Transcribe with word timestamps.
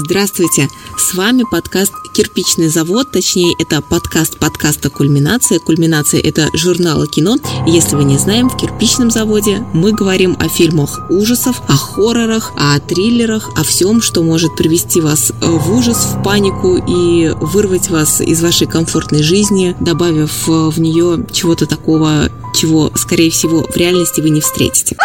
Здравствуйте! 0.00 0.68
С 0.96 1.14
вами 1.14 1.42
подкаст 1.50 1.92
«Кирпичный 2.14 2.68
завод», 2.68 3.10
точнее, 3.10 3.52
это 3.58 3.82
подкаст 3.82 4.38
подкаста 4.38 4.90
«Кульминация». 4.90 5.58
«Кульминация»— 5.58 6.20
это 6.22 6.50
журнал 6.54 7.02
о 7.02 7.08
кино. 7.08 7.36
Если 7.66 7.96
вы 7.96 8.04
не 8.04 8.16
знаем, 8.16 8.48
в 8.48 8.56
«Кирпичном 8.56 9.10
заводе» 9.10 9.66
мы 9.74 9.90
говорим 9.90 10.36
о 10.38 10.48
фильмах 10.48 11.00
ужасов, 11.10 11.60
о 11.66 11.72
хоррорах, 11.72 12.52
о 12.56 12.78
триллерах, 12.78 13.50
о 13.56 13.64
всем, 13.64 14.00
что 14.00 14.22
может 14.22 14.54
привести 14.54 15.00
вас 15.00 15.32
в 15.40 15.76
ужас, 15.76 16.14
в 16.14 16.22
панику 16.22 16.76
и 16.76 17.30
вырвать 17.40 17.90
вас 17.90 18.20
из 18.20 18.40
вашей 18.40 18.68
комфортной 18.68 19.24
жизни, 19.24 19.74
добавив 19.80 20.46
в 20.46 20.78
нее 20.78 21.26
чего-то 21.32 21.66
такого, 21.66 22.30
чего, 22.54 22.92
скорее 22.94 23.32
всего, 23.32 23.64
в 23.64 23.76
реальности 23.76 24.20
вы 24.20 24.30
не 24.30 24.40
встретите. 24.40 24.96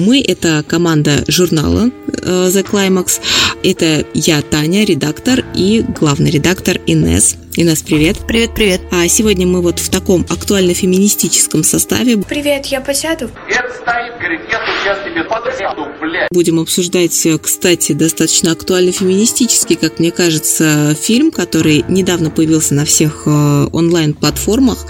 Мы– 0.00 0.22
это 0.26 0.64
команда 0.66 1.24
журнала 1.28 1.90
The 2.22 2.64
Climax. 2.64 3.20
Это 3.62 4.04
я, 4.14 4.42
Таня, 4.42 4.84
редактор, 4.84 5.44
и 5.54 5.84
главный 5.98 6.30
редактор 6.30 6.78
Инес. 6.86 7.36
Инес, 7.56 7.82
привет. 7.82 8.16
Привет, 8.26 8.54
привет. 8.54 8.80
А 8.90 9.06
сегодня 9.08 9.46
мы 9.46 9.60
вот 9.60 9.80
в 9.80 9.90
таком 9.90 10.24
актуально-феминистическом 10.28 11.64
составе. 11.64 12.16
Привет, 12.16 12.66
я 12.66 12.80
посяду. 12.80 13.28
Дед 13.48 13.70
стоит, 13.74 14.18
говорит, 14.18 14.40
я 14.50 14.60
сейчас 14.82 14.98
тебе 15.04 15.24
подсяду, 15.24 15.86
блядь. 16.00 16.28
Будем 16.30 16.60
обсуждать, 16.60 17.26
э, 17.26 17.38
кстати, 17.38 17.92
достаточно 17.92 18.52
актуально-феминистический, 18.52 19.76
как 19.76 19.98
мне 19.98 20.10
кажется, 20.12 20.96
фильм, 20.98 21.30
который 21.32 21.84
недавно 21.88 22.30
появился 22.30 22.74
на 22.74 22.84
всех 22.84 23.24
э, 23.26 23.66
онлайн-платформах. 23.72 24.86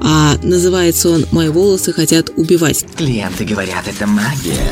А, 0.00 0.36
называется 0.42 1.10
он 1.10 1.26
«Мои 1.32 1.48
волосы 1.48 1.92
хотят 1.92 2.30
убивать». 2.36 2.86
Клиенты 2.96 3.44
говорят, 3.44 3.88
это 3.88 4.06
магия. 4.06 4.70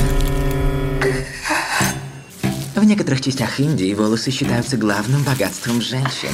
В 2.75 2.83
некоторых 2.83 3.21
частях 3.21 3.61
Индии 3.61 3.95
волосы 3.95 4.33
считаются 4.33 4.77
главным 4.77 5.23
богатством 5.23 5.81
женщины. 5.81 6.33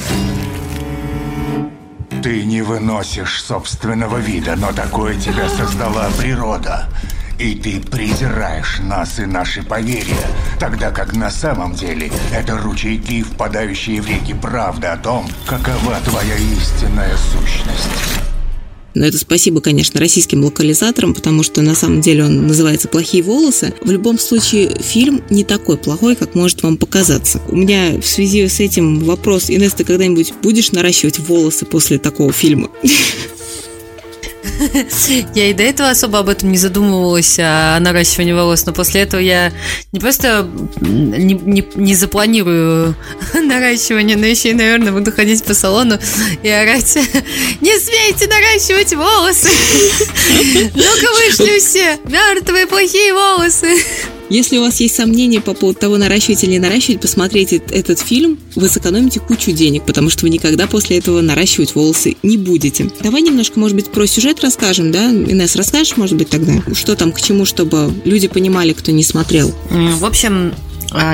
Ты 2.23 2.43
не 2.45 2.63
выносишь 2.63 3.43
собственного 3.43 4.17
вида, 4.17 4.55
но 4.55 4.71
такое 4.71 5.19
тебя 5.19 5.47
создала 5.49 6.09
природа. 6.17 6.87
И 7.37 7.55
ты 7.55 7.79
презираешь 7.79 8.79
нас 8.79 9.19
и 9.19 9.25
наши 9.25 9.63
поверья, 9.63 10.27
тогда 10.59 10.91
как 10.91 11.15
на 11.15 11.29
самом 11.29 11.73
деле 11.73 12.11
это 12.33 12.57
ручейки, 12.57 13.23
впадающие 13.23 14.01
в 14.01 14.07
реки 14.07 14.33
правды 14.33 14.87
о 14.87 14.97
том, 14.97 15.27
какова 15.47 15.99
твоя 16.03 16.37
истинная 16.37 17.15
сущность. 17.17 18.30
Но 18.93 19.05
это 19.05 19.17
спасибо, 19.17 19.61
конечно, 19.61 19.99
российским 19.99 20.43
локализаторам, 20.43 21.13
потому 21.13 21.43
что 21.43 21.61
на 21.61 21.75
самом 21.75 22.01
деле 22.01 22.25
он 22.25 22.47
называется 22.47 22.87
«Плохие 22.87 23.23
волосы». 23.23 23.73
В 23.81 23.91
любом 23.91 24.19
случае, 24.19 24.75
фильм 24.79 25.23
не 25.29 25.43
такой 25.43 25.77
плохой, 25.77 26.15
как 26.15 26.35
может 26.35 26.63
вам 26.63 26.77
показаться. 26.77 27.41
У 27.47 27.55
меня 27.55 27.99
в 27.99 28.05
связи 28.05 28.47
с 28.47 28.59
этим 28.59 28.99
вопрос, 28.99 29.49
Инесс, 29.49 29.73
ты 29.73 29.83
когда-нибудь 29.83 30.33
будешь 30.41 30.71
наращивать 30.71 31.19
волосы 31.19 31.65
после 31.65 31.99
такого 31.99 32.31
фильма? 32.31 32.69
Я 35.35 35.49
и 35.49 35.53
до 35.53 35.63
этого 35.63 35.89
особо 35.89 36.19
об 36.19 36.29
этом 36.29 36.51
не 36.51 36.57
задумывалась, 36.57 37.37
о 37.39 37.79
наращивании 37.79 38.33
волос, 38.33 38.65
но 38.65 38.73
после 38.73 39.01
этого 39.01 39.21
я 39.21 39.51
не 39.91 39.99
просто 39.99 40.47
не, 40.81 41.33
не, 41.33 41.67
не 41.75 41.95
запланирую 41.95 42.95
наращивание, 43.33 44.17
но 44.17 44.25
еще 44.25 44.49
и, 44.49 44.53
наверное, 44.53 44.91
буду 44.91 45.11
ходить 45.11 45.43
по 45.43 45.53
салону 45.53 45.97
и 46.43 46.49
орать 46.49 46.95
«Не 47.61 47.79
смейте 47.79 48.27
наращивать 48.27 48.93
волосы! 48.93 49.49
Ну-ка 50.75 51.13
вышли 51.15 51.59
все! 51.59 51.99
Мертвые 52.05 52.67
плохие 52.67 53.13
волосы!» 53.13 53.77
Если 54.31 54.57
у 54.57 54.61
вас 54.61 54.79
есть 54.79 54.95
сомнения 54.95 55.41
по 55.41 55.53
поводу 55.53 55.77
того, 55.77 55.97
наращивать 55.97 56.41
или 56.45 56.51
не 56.51 56.59
наращивать, 56.59 57.01
посмотрите 57.01 57.61
этот 57.69 57.99
фильм, 57.99 58.39
вы 58.55 58.69
сэкономите 58.69 59.19
кучу 59.19 59.51
денег, 59.51 59.85
потому 59.85 60.09
что 60.09 60.23
вы 60.23 60.29
никогда 60.29 60.67
после 60.67 60.99
этого 60.99 61.19
наращивать 61.19 61.75
волосы 61.75 62.15
не 62.23 62.37
будете. 62.37 62.89
Давай 63.01 63.23
немножко, 63.23 63.59
может 63.59 63.75
быть, 63.75 63.87
про 63.87 64.07
сюжет 64.07 64.39
расскажем, 64.39 64.93
да? 64.93 65.11
Инесс, 65.11 65.57
расскажешь, 65.57 65.97
может 65.97 66.15
быть, 66.15 66.29
тогда, 66.29 66.63
что 66.73 66.95
там 66.95 67.11
к 67.11 67.21
чему, 67.21 67.43
чтобы 67.43 67.93
люди 68.05 68.29
понимали, 68.29 68.71
кто 68.71 68.93
не 68.93 69.03
смотрел? 69.03 69.53
В 69.69 70.05
общем, 70.05 70.53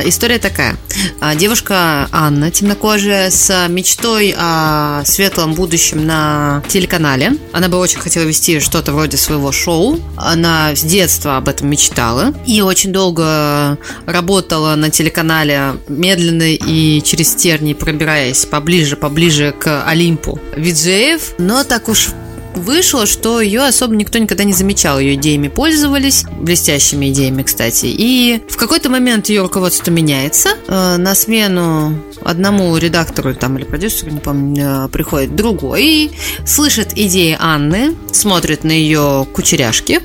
история 0.05 0.39
такая. 0.39 0.77
А, 1.19 1.35
девушка 1.35 2.07
Анна, 2.11 2.51
темнокожая, 2.51 3.29
с 3.29 3.67
мечтой 3.69 4.33
о 4.37 5.03
светлом 5.05 5.53
будущем 5.53 6.05
на 6.05 6.63
телеканале. 6.67 7.33
Она 7.53 7.69
бы 7.69 7.77
очень 7.77 7.99
хотела 7.99 8.23
вести 8.23 8.59
что-то 8.59 8.93
вроде 8.93 9.17
своего 9.17 9.51
шоу. 9.51 9.99
Она 10.15 10.75
с 10.75 10.81
детства 10.81 11.37
об 11.37 11.47
этом 11.47 11.69
мечтала. 11.69 12.33
И 12.45 12.61
очень 12.61 12.91
долго 12.91 13.77
работала 14.05 14.75
на 14.75 14.89
телеканале, 14.89 15.75
медленно 15.87 16.53
и 16.53 17.01
через 17.01 17.35
тернии 17.35 17.73
пробираясь 17.73 18.45
поближе, 18.45 18.95
поближе 18.95 19.51
к 19.51 19.83
Олимпу 19.85 20.39
виджеев. 20.55 21.33
Но 21.37 21.63
так 21.63 21.89
уж 21.89 22.09
вышло, 22.57 23.05
что 23.05 23.41
ее 23.41 23.63
особо 23.63 23.95
никто 23.95 24.19
никогда 24.19 24.43
не 24.43 24.53
замечал. 24.53 24.99
Ее 24.99 25.15
идеями 25.15 25.47
пользовались, 25.47 26.25
блестящими 26.39 27.11
идеями, 27.11 27.43
кстати. 27.43 27.85
И 27.87 28.41
в 28.49 28.57
какой-то 28.57 28.89
момент 28.89 29.29
ее 29.29 29.41
руководство 29.41 29.91
меняется. 29.91 30.49
Э, 30.67 30.97
на 30.97 31.15
смену 31.15 31.93
одному 32.23 32.75
редактору 32.77 33.33
там, 33.35 33.57
или 33.57 33.65
продюсеру, 33.65 34.11
не 34.11 34.19
помню, 34.19 34.85
э, 34.85 34.87
приходит 34.89 35.35
другой 35.35 35.83
и 35.83 36.11
слышит 36.45 36.97
идеи 36.97 37.37
Анны, 37.39 37.95
смотрит 38.11 38.63
на 38.63 38.71
ее 38.71 39.25
кучеряшки, 39.33 40.01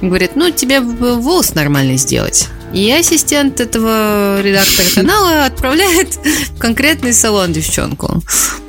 говорит, 0.00 0.32
ну, 0.34 0.50
тебе 0.50 0.80
волос 0.80 1.54
нормальный 1.54 1.96
сделать. 1.96 2.48
И 2.72 2.90
ассистент 2.92 3.58
этого 3.60 4.40
редактора 4.40 4.86
канала 4.94 5.44
отправляет 5.44 6.14
в 6.54 6.58
конкретный 6.58 7.12
салон 7.12 7.52
девчонку. 7.52 8.22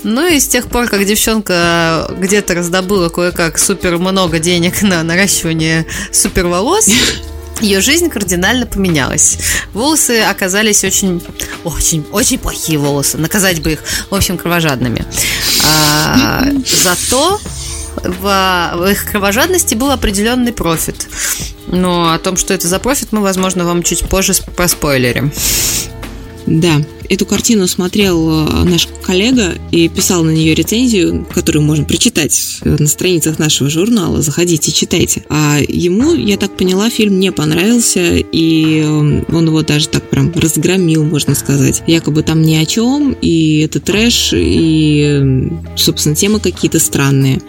Ну 0.04 0.28
и 0.28 0.40
с 0.40 0.48
тех 0.48 0.68
пор, 0.68 0.88
как 0.88 1.06
девчонка 1.06 2.10
где-то 2.18 2.56
раздобыла 2.56 3.10
кое-как 3.10 3.60
супер 3.60 3.98
много 4.00 4.40
денег 4.40 4.82
на 4.82 5.04
наращивание 5.04 5.86
супер 6.12 6.48
волос, 6.48 6.90
ее 7.62 7.80
жизнь 7.80 8.10
кардинально 8.10 8.66
поменялась. 8.66 9.38
Волосы 9.74 10.22
оказались 10.22 10.84
очень, 10.84 11.24
очень, 11.64 12.04
очень 12.12 12.40
плохие 12.40 12.80
волосы. 12.80 13.20
Наказать 13.20 13.62
бы 13.62 13.74
их, 13.74 13.84
в 14.10 14.16
общем, 14.16 14.38
кровожадными. 14.38 15.06
А, 15.64 16.44
зато 16.84 17.40
в, 18.04 18.72
в 18.76 18.86
их 18.90 19.12
кровожадности 19.12 19.76
был 19.76 19.92
определенный 19.92 20.54
профит. 20.54 21.08
Но 21.68 22.14
о 22.14 22.20
том, 22.20 22.38
что 22.38 22.54
это 22.54 22.68
за 22.68 22.80
профит, 22.80 23.12
мы, 23.12 23.22
возможно, 23.22 23.66
вам 23.66 23.84
чуть 23.84 24.08
позже 24.08 24.34
проспойлерим. 24.56 25.32
Да, 26.46 26.82
эту 27.12 27.26
картину 27.26 27.68
смотрел 27.68 28.48
э, 28.48 28.64
наш 28.64 28.88
коллега 29.04 29.54
и 29.72 29.90
писал 29.90 30.24
на 30.24 30.30
нее 30.30 30.56
рецензию, 30.56 31.28
которую 31.34 31.64
можно 31.64 31.84
прочитать 31.84 32.60
на 32.64 32.88
страницах 32.88 33.38
нашего 33.38 33.70
журнала. 33.70 34.22
Заходите, 34.22 34.72
читайте. 34.72 35.26
А 35.30 35.60
ему, 35.68 36.14
я 36.16 36.38
так 36.38 36.56
поняла, 36.56 36.90
фильм 36.90 37.20
не 37.20 37.34
понравился, 37.34 38.16
и 38.16 38.80
э, 38.80 38.86
он 38.88 39.46
его 39.46 39.62
даже 39.62 39.90
так 39.90 40.10
прям 40.10 40.32
разгромил, 40.34 41.04
можно 41.04 41.36
сказать. 41.36 41.84
Якобы 41.86 42.24
там 42.24 42.42
ни 42.42 42.56
о 42.56 42.66
чем, 42.66 43.12
и 43.22 43.60
это 43.60 43.82
трэш, 43.82 44.32
и, 44.34 45.50
собственно, 45.76 46.16
темы 46.16 46.40
какие-то 46.40 46.80
странные. 46.80 47.42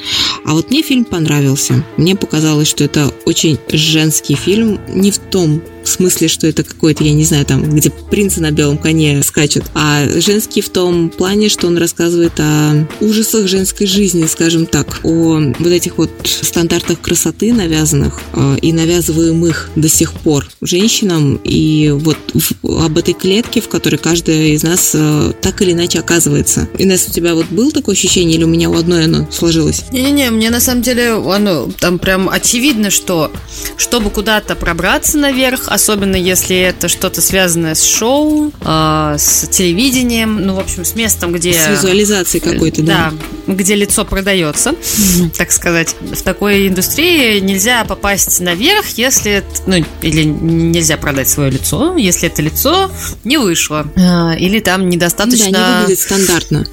А 0.44 0.55
вот 0.55 0.71
мне 0.71 0.83
фильм 0.83 1.05
понравился. 1.05 1.84
Мне 1.97 2.17
показалось, 2.17 2.69
что 2.69 2.83
это 2.83 3.15
очень 3.27 3.59
женский 3.71 4.34
фильм, 4.34 4.81
не 4.89 5.12
в 5.12 5.19
том 5.19 5.62
смысле, 5.85 6.29
что 6.29 6.47
это 6.47 6.62
какой-то, 6.62 7.05
я 7.05 7.12
не 7.12 7.25
знаю, 7.25 7.44
там, 7.44 7.62
где 7.62 7.91
принцы 7.91 8.41
на 8.41 8.50
белом 8.50 8.79
коне 8.79 9.23
скачут, 9.23 9.51
а 9.75 10.06
женский 10.20 10.60
в 10.60 10.69
том 10.69 11.10
плане, 11.10 11.49
что 11.49 11.66
он 11.66 11.78
рассказывает 11.78 12.38
о 12.38 12.87
ужасах 13.00 13.46
женской 13.49 13.87
жизни, 13.87 14.26
скажем 14.26 14.66
так, 14.66 15.00
о 15.04 15.40
вот 15.58 15.69
этих 15.69 15.99
вот 15.99 16.10
стандартах 16.25 17.00
красоты 17.00 17.52
навязанных 17.52 18.20
э, 18.32 18.56
и 18.62 18.72
навязываемых 18.72 19.70
до 19.76 19.88
сих 19.88 20.12
пор 20.12 20.49
женщинам, 20.60 21.40
и 21.44 21.90
вот 21.90 22.19
об 22.62 22.99
этой 22.99 23.14
клетке, 23.14 23.60
в 23.60 23.69
которой 23.69 23.96
каждая 23.96 24.49
из 24.49 24.62
нас 24.62 24.93
э, 24.94 25.32
так 25.40 25.62
или 25.62 25.72
иначе 25.72 25.99
оказывается. 25.99 26.69
Инесс, 26.78 27.08
у 27.08 27.12
тебя 27.12 27.34
вот 27.34 27.46
было 27.46 27.70
такое 27.70 27.94
ощущение, 27.94 28.37
или 28.37 28.44
у 28.44 28.49
меня 28.49 28.70
у 28.70 28.75
одной 28.75 29.04
оно 29.04 29.26
сложилось? 29.31 29.84
Не-не-не, 29.93 30.31
мне 30.31 30.50
на 30.50 30.60
самом 30.60 30.82
деле 30.82 31.12
оно 31.12 31.70
там 31.78 31.99
прям 31.99 32.28
очевидно, 32.28 32.90
что 32.90 33.31
чтобы 33.76 34.10
куда-то 34.10 34.54
пробраться 34.56 35.19
наверх, 35.19 35.62
особенно 35.66 36.16
если 36.16 36.56
это 36.56 36.88
что-то 36.88 37.20
связанное 37.20 37.75
с 37.75 37.84
шоу, 37.84 38.52
э, 38.60 39.16
с 39.19 39.31
телевидением, 39.50 40.44
ну, 40.44 40.55
в 40.55 40.61
общем, 40.61 40.84
с 40.84 40.94
местом, 40.94 41.32
где... 41.32 41.52
С 41.52 41.69
визуализацией 41.69 42.43
какой-то, 42.43 42.82
да. 42.82 43.12
Да, 43.46 43.55
где 43.55 43.75
лицо 43.75 44.05
продается, 44.05 44.70
mm-hmm. 44.70 45.37
так 45.37 45.52
сказать. 45.52 45.96
В 46.00 46.23
такой 46.23 46.69
индустрии 46.69 47.40
нельзя 47.40 47.84
попасть 47.84 48.40
наверх, 48.40 48.87
если... 48.96 49.44
Ну, 49.67 49.84
или 50.02 50.25
нельзя 50.25 50.96
продать 50.96 51.29
свое 51.29 51.50
лицо, 51.50 51.96
если 51.96 52.29
это 52.29 52.43
лицо 52.43 52.90
не 53.25 53.38
вышло. 53.38 53.87
Э, 53.96 54.38
или 54.38 54.61
там 54.61 54.88
недостаточно... 54.88 55.50
Да, 55.50 55.69
не 55.69 55.81
выглядит 55.81 56.00
стандартно 56.00 56.67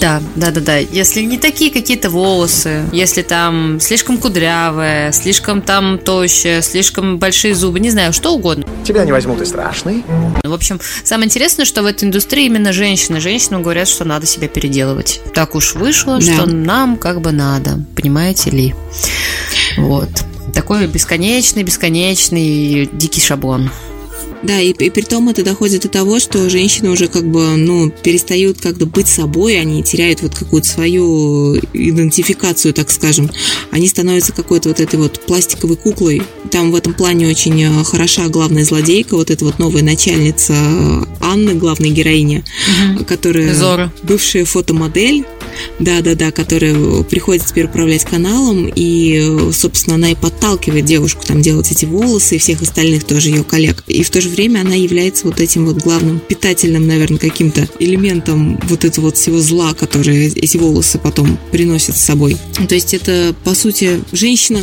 Да, 0.00 0.22
да, 0.34 0.50
да, 0.50 0.60
да. 0.60 0.76
Если 0.78 1.22
не 1.22 1.38
такие 1.38 1.70
какие-то 1.70 2.10
волосы, 2.10 2.84
если 2.92 3.22
там 3.22 3.78
слишком 3.80 4.18
кудрявая, 4.18 5.12
слишком 5.12 5.62
там 5.62 5.98
тощая, 5.98 6.62
слишком 6.62 7.18
большие 7.18 7.54
зубы, 7.54 7.78
не 7.80 7.90
знаю, 7.90 8.12
что 8.12 8.34
угодно. 8.34 8.64
Тебя 8.84 9.04
не 9.04 9.12
возьмут 9.12 9.40
и 9.42 9.44
страшный. 9.44 10.04
В 10.42 10.52
общем, 10.52 10.80
самое 11.04 11.26
интересное, 11.26 11.64
что 11.64 11.82
в 11.82 11.86
этой 11.86 12.04
индустрии 12.04 12.46
именно 12.46 12.72
женщины. 12.72 13.20
Женщинам 13.20 13.62
говорят, 13.62 13.88
что 13.88 14.04
надо 14.04 14.26
себя 14.26 14.48
переделывать. 14.48 15.20
Так 15.34 15.54
уж 15.54 15.74
вышло, 15.74 16.18
Да. 16.18 16.32
что 16.34 16.46
нам 16.46 16.96
как 16.96 17.20
бы 17.20 17.32
надо. 17.32 17.80
Понимаете 17.94 18.50
ли? 18.50 18.74
Вот. 19.76 20.08
Такой 20.54 20.86
бесконечный, 20.86 21.62
бесконечный 21.62 22.88
дикий 22.92 23.20
шаблон. 23.20 23.70
Да, 24.46 24.60
и, 24.60 24.70
и 24.70 24.90
при 24.90 25.02
том 25.02 25.28
это 25.28 25.42
доходит 25.42 25.82
до 25.82 25.88
того, 25.88 26.20
что 26.20 26.48
женщины 26.48 26.90
уже 26.90 27.08
как 27.08 27.26
бы, 27.26 27.56
ну, 27.56 27.90
перестают 27.90 28.60
как-то 28.60 28.86
быть 28.86 29.08
собой, 29.08 29.58
они 29.60 29.82
теряют 29.82 30.22
вот 30.22 30.36
какую-то 30.36 30.68
свою 30.68 31.56
идентификацию, 31.72 32.72
так 32.72 32.90
скажем. 32.90 33.28
Они 33.72 33.88
становятся 33.88 34.32
какой-то 34.32 34.68
вот 34.68 34.78
этой 34.78 35.00
вот 35.00 35.18
пластиковой 35.26 35.76
куклой. 35.76 36.22
Там 36.52 36.70
в 36.70 36.76
этом 36.76 36.94
плане 36.94 37.26
очень 37.28 37.60
э, 37.60 37.84
хороша 37.84 38.28
главная 38.28 38.64
злодейка, 38.64 39.16
вот 39.16 39.30
эта 39.30 39.44
вот 39.44 39.58
новая 39.58 39.82
начальница 39.82 40.52
э, 40.54 41.04
Анны, 41.20 41.54
главной 41.54 41.90
героиня, 41.90 42.44
которая 43.08 43.52
Зора. 43.52 43.92
бывшая 44.04 44.44
фотомодель, 44.44 45.24
да-да-да, 45.80 46.30
которая 46.30 47.02
приходит 47.02 47.46
теперь 47.46 47.64
управлять 47.64 48.04
каналом, 48.04 48.70
и, 48.72 49.18
э, 49.18 49.52
собственно, 49.52 49.96
она 49.96 50.12
и 50.12 50.14
подталкивает 50.14 50.84
девушку 50.84 51.24
там 51.26 51.42
делать 51.42 51.72
эти 51.72 51.84
волосы 51.84 52.36
и 52.36 52.38
всех 52.38 52.62
остальных 52.62 53.04
тоже 53.04 53.30
ее 53.30 53.42
коллег. 53.42 53.82
И 53.88 54.04
в 54.04 54.10
то 54.10 54.20
же 54.20 54.28
время 54.36 54.60
она 54.60 54.74
является 54.74 55.26
вот 55.26 55.40
этим 55.40 55.66
вот 55.66 55.78
главным 55.78 56.20
питательным, 56.20 56.86
наверное, 56.86 57.18
каким-то 57.18 57.66
элементом 57.78 58.60
вот 58.64 58.84
этого 58.84 59.06
вот 59.06 59.16
всего 59.16 59.38
зла, 59.40 59.72
которое 59.72 60.28
эти 60.28 60.56
волосы 60.56 60.98
потом 60.98 61.38
приносят 61.50 61.96
с 61.96 62.04
собой. 62.04 62.36
То 62.68 62.74
есть 62.74 62.92
это, 62.94 63.34
по 63.44 63.54
сути, 63.54 64.02
женщина, 64.12 64.60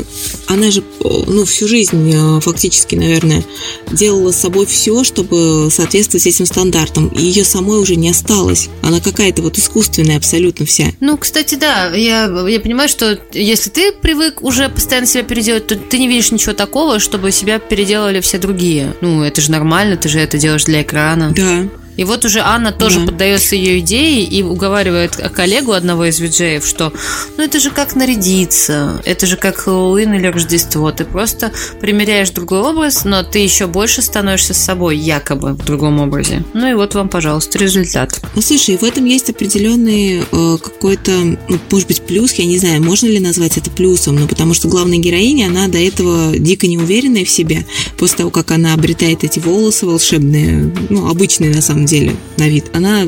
она 0.47 0.69
же, 0.69 0.81
э, 0.81 0.83
ну, 1.27 1.45
всю 1.45 1.67
жизнь 1.67 2.11
э, 2.13 2.39
фактически, 2.39 2.95
наверное, 2.95 3.43
делала 3.91 4.31
с 4.31 4.39
собой 4.39 4.65
все, 4.65 5.03
чтобы 5.03 5.69
соответствовать 5.71 6.27
этим 6.27 6.45
стандартам. 6.45 7.07
И 7.07 7.23
ее 7.23 7.43
самой 7.43 7.79
уже 7.79 7.95
не 7.95 8.09
осталось. 8.09 8.69
Она 8.81 8.99
какая-то 8.99 9.41
вот 9.41 9.57
искусственная 9.57 10.17
абсолютно 10.17 10.65
вся. 10.65 10.85
Ну, 10.99 11.17
кстати, 11.17 11.55
да, 11.55 11.93
я, 11.95 12.25
я 12.47 12.59
понимаю, 12.59 12.89
что 12.89 13.19
если 13.33 13.69
ты 13.71 13.91
привык 13.91 14.43
уже 14.43 14.69
постоянно 14.69 15.07
себя 15.07 15.23
переделать, 15.23 15.65
то 15.67 15.75
ты 15.75 15.97
не 15.97 16.07
видишь 16.07 16.31
ничего 16.31 16.53
такого, 16.53 16.99
чтобы 16.99 17.31
себя 17.31 17.57
переделали 17.57 18.21
все 18.21 18.37
другие. 18.37 18.93
Ну, 19.01 19.23
это 19.23 19.41
же 19.41 19.51
нормально, 19.53 19.95
ты 19.95 20.09
же 20.09 20.19
это 20.19 20.37
делаешь 20.37 20.65
для 20.65 20.81
экрана. 20.81 21.31
Да, 21.31 21.67
И 21.97 22.03
вот 22.03 22.25
уже 22.25 22.39
Анна 22.39 22.71
тоже 22.71 22.99
Да. 22.99 23.05
поддается 23.07 23.55
ее 23.55 23.79
идее 23.79 24.23
и 24.23 24.41
уговаривает 24.43 25.15
коллегу 25.33 25.73
одного 25.73 26.05
из 26.05 26.19
виджеев, 26.19 26.65
что 26.65 26.91
ну 27.37 27.43
это 27.43 27.59
же 27.59 27.69
как 27.69 27.95
нарядиться, 27.95 29.01
это 29.05 29.25
же 29.25 29.37
как 29.37 29.57
Хэллоуин 29.57 30.13
или 30.13 30.27
Рождество. 30.27 30.91
Ты 30.91 31.05
просто 31.05 31.51
примеряешь 31.79 32.29
другой 32.31 32.59
образ, 32.61 33.05
но 33.05 33.23
ты 33.23 33.39
еще 33.39 33.67
больше 33.67 34.01
становишься 34.01 34.53
собой, 34.53 34.97
якобы 34.97 35.53
в 35.53 35.65
другом 35.65 35.99
образе. 35.99 36.43
Ну 36.53 36.69
и 36.69 36.73
вот 36.73 36.95
вам, 36.95 37.09
пожалуйста, 37.09 37.57
результат. 37.59 38.19
Ну, 38.35 38.41
слушай, 38.41 38.77
в 38.77 38.83
этом 38.83 39.05
есть 39.05 39.29
определенный 39.29 40.23
э, 40.31 40.57
какой-то, 40.61 41.11
ну, 41.11 41.59
может 41.71 41.87
быть, 41.87 42.01
плюс, 42.01 42.33
я 42.33 42.45
не 42.45 42.57
знаю, 42.57 42.81
можно 42.83 43.07
ли 43.07 43.19
назвать 43.19 43.57
это 43.57 43.69
плюсом, 43.69 44.15
но 44.15 44.27
потому 44.27 44.53
что 44.53 44.67
главная 44.67 44.97
героиня, 44.97 45.47
она 45.47 45.67
до 45.67 45.77
этого 45.77 46.37
дико 46.37 46.67
неуверенная 46.67 47.25
в 47.25 47.29
себе, 47.29 47.65
после 47.97 48.17
того, 48.17 48.29
как 48.29 48.51
она 48.51 48.73
обретает 48.73 49.23
эти 49.23 49.39
волосы 49.39 49.85
волшебные, 49.85 50.71
ну, 50.89 51.09
обычные 51.09 51.53
на 51.53 51.61
самом 51.61 51.82
деле, 51.85 52.15
на 52.37 52.47
вид, 52.47 52.65
она 52.73 53.07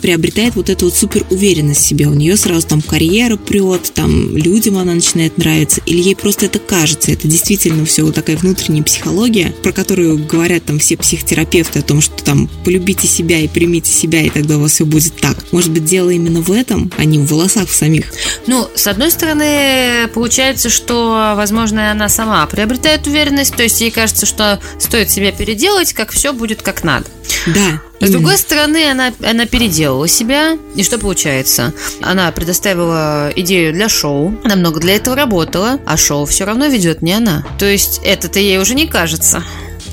приобретает 0.00 0.54
вот 0.56 0.70
эту 0.70 0.86
вот 0.86 0.94
супер 0.94 1.24
уверенность 1.30 1.80
в 1.80 1.84
себе, 1.84 2.06
у 2.06 2.14
нее 2.14 2.36
сразу 2.36 2.66
там 2.66 2.82
карьера 2.82 3.36
прет, 3.36 3.92
там 3.94 4.36
людям 4.36 4.78
она 4.78 4.94
начинает 4.94 5.38
нравиться, 5.38 5.80
или 5.86 6.00
ей 6.00 6.16
просто 6.16 6.46
это 6.46 6.58
кажется, 6.58 7.12
это 7.12 7.28
действительно 7.28 7.84
все 7.84 8.02
вот 8.02 8.14
такая 8.14 8.36
внутренняя 8.36 8.82
психология, 8.82 9.54
про 9.62 9.72
которую 9.72 10.24
говорят 10.26 10.64
там 10.64 10.78
все 10.78 10.96
психотерапевты 10.96 11.80
о 11.80 11.82
том, 11.82 12.00
что 12.00 12.22
там 12.24 12.48
полюбите 12.64 13.06
себя 13.06 13.40
и 13.40 13.48
примите 13.48 13.90
себя, 13.90 14.22
и 14.22 14.30
тогда 14.30 14.56
у 14.56 14.60
вас 14.60 14.72
все 14.72 14.84
будет 14.84 15.16
так. 15.16 15.36
Может 15.52 15.70
быть, 15.70 15.84
дело 15.84 16.10
именно 16.10 16.40
в 16.40 16.50
этом, 16.50 16.90
а 16.96 17.04
не 17.04 17.18
в 17.18 17.26
волосах 17.26 17.68
в 17.68 17.74
самих. 17.74 18.06
Ну, 18.46 18.68
с 18.74 18.86
одной 18.86 19.10
стороны, 19.10 20.08
получается, 20.14 20.70
что, 20.70 21.34
возможно, 21.36 21.90
она 21.90 22.08
сама 22.08 22.46
приобретает 22.46 23.06
уверенность, 23.06 23.54
то 23.54 23.62
есть 23.62 23.80
ей 23.80 23.90
кажется, 23.90 24.26
что 24.26 24.60
стоит 24.78 25.10
себя 25.10 25.32
переделать, 25.32 25.92
как 25.92 26.10
все 26.10 26.32
будет 26.32 26.62
как 26.62 26.84
надо. 26.84 27.06
Да. 27.46 27.82
С 28.06 28.10
другой 28.10 28.36
стороны, 28.36 28.90
она, 28.90 29.12
она 29.24 29.46
переделала 29.46 30.08
себя, 30.08 30.58
и 30.74 30.82
что 30.82 30.98
получается? 30.98 31.72
Она 32.00 32.30
предоставила 32.32 33.32
идею 33.36 33.72
для 33.72 33.88
шоу, 33.88 34.38
она 34.44 34.56
много 34.56 34.80
для 34.80 34.96
этого 34.96 35.14
работала, 35.14 35.78
а 35.86 35.96
шоу 35.96 36.26
все 36.26 36.44
равно 36.44 36.66
ведет 36.66 37.02
не 37.02 37.12
она. 37.12 37.46
То 37.58 37.66
есть 37.66 38.00
это-то 38.04 38.40
ей 38.40 38.58
уже 38.58 38.74
не 38.74 38.86
кажется. 38.86 39.44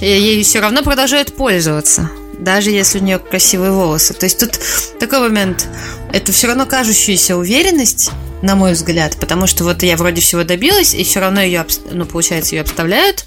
И 0.01 0.05
Ей 0.05 0.43
все 0.43 0.59
равно 0.59 0.81
продолжают 0.81 1.33
пользоваться. 1.33 2.09
Даже 2.39 2.71
если 2.71 2.99
у 2.99 3.03
нее 3.03 3.19
красивые 3.19 3.71
волосы. 3.71 4.13
То 4.13 4.25
есть 4.25 4.39
тут 4.39 4.59
такой 4.97 5.19
момент. 5.19 5.67
Это 6.13 6.31
все 6.31 6.47
равно 6.47 6.65
кажущаяся 6.65 7.35
уверенность, 7.35 8.11
на 8.41 8.55
мой 8.55 8.73
взгляд, 8.73 9.17
потому 9.19 9.47
что 9.47 9.63
вот 9.63 9.83
я 9.83 9.97
вроде 9.97 10.21
всего 10.21 10.43
добилась, 10.43 10.93
и 10.93 11.03
все 11.03 11.19
равно 11.19 11.41
ее, 11.41 11.65
ну, 11.91 12.05
получается, 12.05 12.55
ее 12.55 12.61
обставляют. 12.61 13.25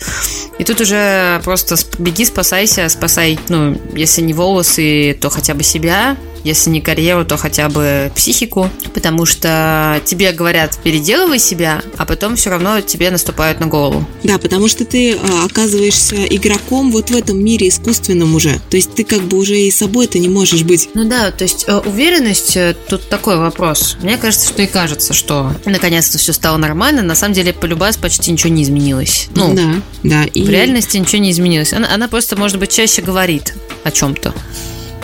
И 0.58 0.64
тут 0.64 0.80
уже 0.80 1.40
просто 1.44 1.76
беги, 1.98 2.24
спасайся, 2.24 2.88
спасай, 2.88 3.38
ну, 3.48 3.78
если 3.94 4.22
не 4.22 4.32
волосы, 4.32 5.16
то 5.20 5.30
хотя 5.30 5.54
бы 5.54 5.62
себя, 5.62 6.16
если 6.44 6.70
не 6.70 6.80
карьеру, 6.80 7.24
то 7.24 7.36
хотя 7.36 7.68
бы 7.68 8.10
психику, 8.14 8.68
потому 8.94 9.26
что 9.26 10.00
тебе 10.04 10.32
говорят, 10.32 10.78
переделывай 10.82 11.38
себя, 11.38 11.82
а 11.96 12.04
потом 12.04 12.36
все 12.36 12.50
равно 12.50 12.80
тебе 12.80 13.10
наступают 13.10 13.60
на 13.60 13.66
голову. 13.66 14.06
Да, 14.24 14.38
потому 14.38 14.68
что 14.68 14.84
ты 14.84 15.14
а, 15.14 15.44
оказываешься 15.44 16.16
игроком 16.24 16.90
вот 16.90 17.10
в 17.10 17.16
этом 17.16 17.42
мире 17.42 17.68
искусственном 17.68 18.34
уже. 18.34 18.60
То 18.70 18.76
есть 18.76 18.94
ты 18.94 19.04
как 19.04 19.22
бы 19.22 19.38
уже 19.38 19.56
и 19.56 19.70
собой 19.70 20.06
ты 20.06 20.18
не 20.18 20.28
можешь 20.28 20.62
быть. 20.62 20.88
Ну 20.94 21.08
да, 21.08 21.30
то 21.30 21.44
есть 21.44 21.64
э, 21.68 21.78
уверенность, 21.78 22.56
э, 22.56 22.74
тут 22.88 23.08
такой 23.08 23.36
вопрос. 23.36 23.96
Мне 24.02 24.18
кажется, 24.18 24.48
что 24.48 24.62
и 24.62 24.66
кажется, 24.66 25.01
что 25.10 25.52
наконец-то 25.64 26.18
все 26.18 26.32
стало 26.32 26.56
нормально. 26.56 27.02
На 27.02 27.14
самом 27.14 27.34
деле, 27.34 27.52
полюбас 27.52 27.96
почти 27.96 28.30
ничего 28.30 28.52
не 28.52 28.62
изменилось. 28.62 29.28
Ну, 29.34 29.54
да, 29.54 29.74
да. 30.02 30.24
И 30.24 30.42
в 30.44 30.50
реальности 30.50 30.96
ничего 30.96 31.20
не 31.20 31.30
изменилось. 31.30 31.72
Она, 31.72 31.92
она 31.92 32.08
просто, 32.08 32.36
может 32.36 32.58
быть, 32.58 32.70
чаще 32.70 33.02
говорит 33.02 33.54
о 33.84 33.90
чем-то 33.90 34.32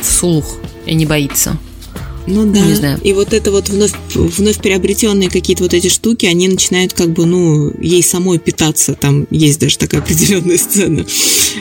вслух 0.00 0.59
и 0.87 0.95
не 0.95 1.07
боится. 1.07 1.57
Ну 2.31 2.53
да. 2.53 2.61
Не 2.61 2.75
знаю. 2.75 3.01
И 3.03 3.13
вот 3.13 3.33
это 3.33 3.51
вот 3.51 3.69
вновь, 3.69 3.93
вновь 4.15 4.59
приобретенные 4.59 5.31
какие-то 5.31 5.63
вот 5.63 5.75
эти 5.75 5.89
штуки, 5.89 6.27
они 6.27 6.47
начинают 6.49 6.93
как 6.93 7.11
бы, 7.11 7.25
ну, 7.27 7.73
ей 7.81 8.03
самой 8.03 8.39
питаться. 8.39 8.95
Там 8.95 9.27
есть 9.31 9.59
даже 9.61 9.79
такая 9.79 10.01
определенная 10.03 10.59
сцена, 10.59 11.05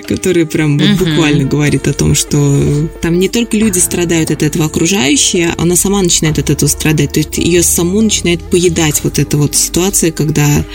которая 0.08 0.46
прям 0.46 0.78
вот 0.78 0.88
Мгм. 0.90 0.98
буквально 0.98 1.44
говорит 1.46 1.88
о 1.88 1.94
том, 1.94 2.16
что 2.16 2.90
там 3.02 3.18
не 3.20 3.30
только 3.30 3.56
люди 3.58 3.80
страдают 3.80 4.30
от 4.32 4.44
этого 4.44 4.66
окружающие, 4.66 5.54
она 5.58 5.76
сама 5.76 6.02
начинает 6.02 6.38
от 6.40 6.50
этого 6.50 6.70
страдать. 6.70 7.14
То 7.14 7.20
есть 7.20 7.38
ее 7.38 7.64
саму 7.64 8.02
начинает 8.02 8.42
поедать 8.44 9.02
вот 9.04 9.20
эта 9.20 9.38
вот 9.38 9.56
ситуация, 9.56 10.12
когда 10.12 10.66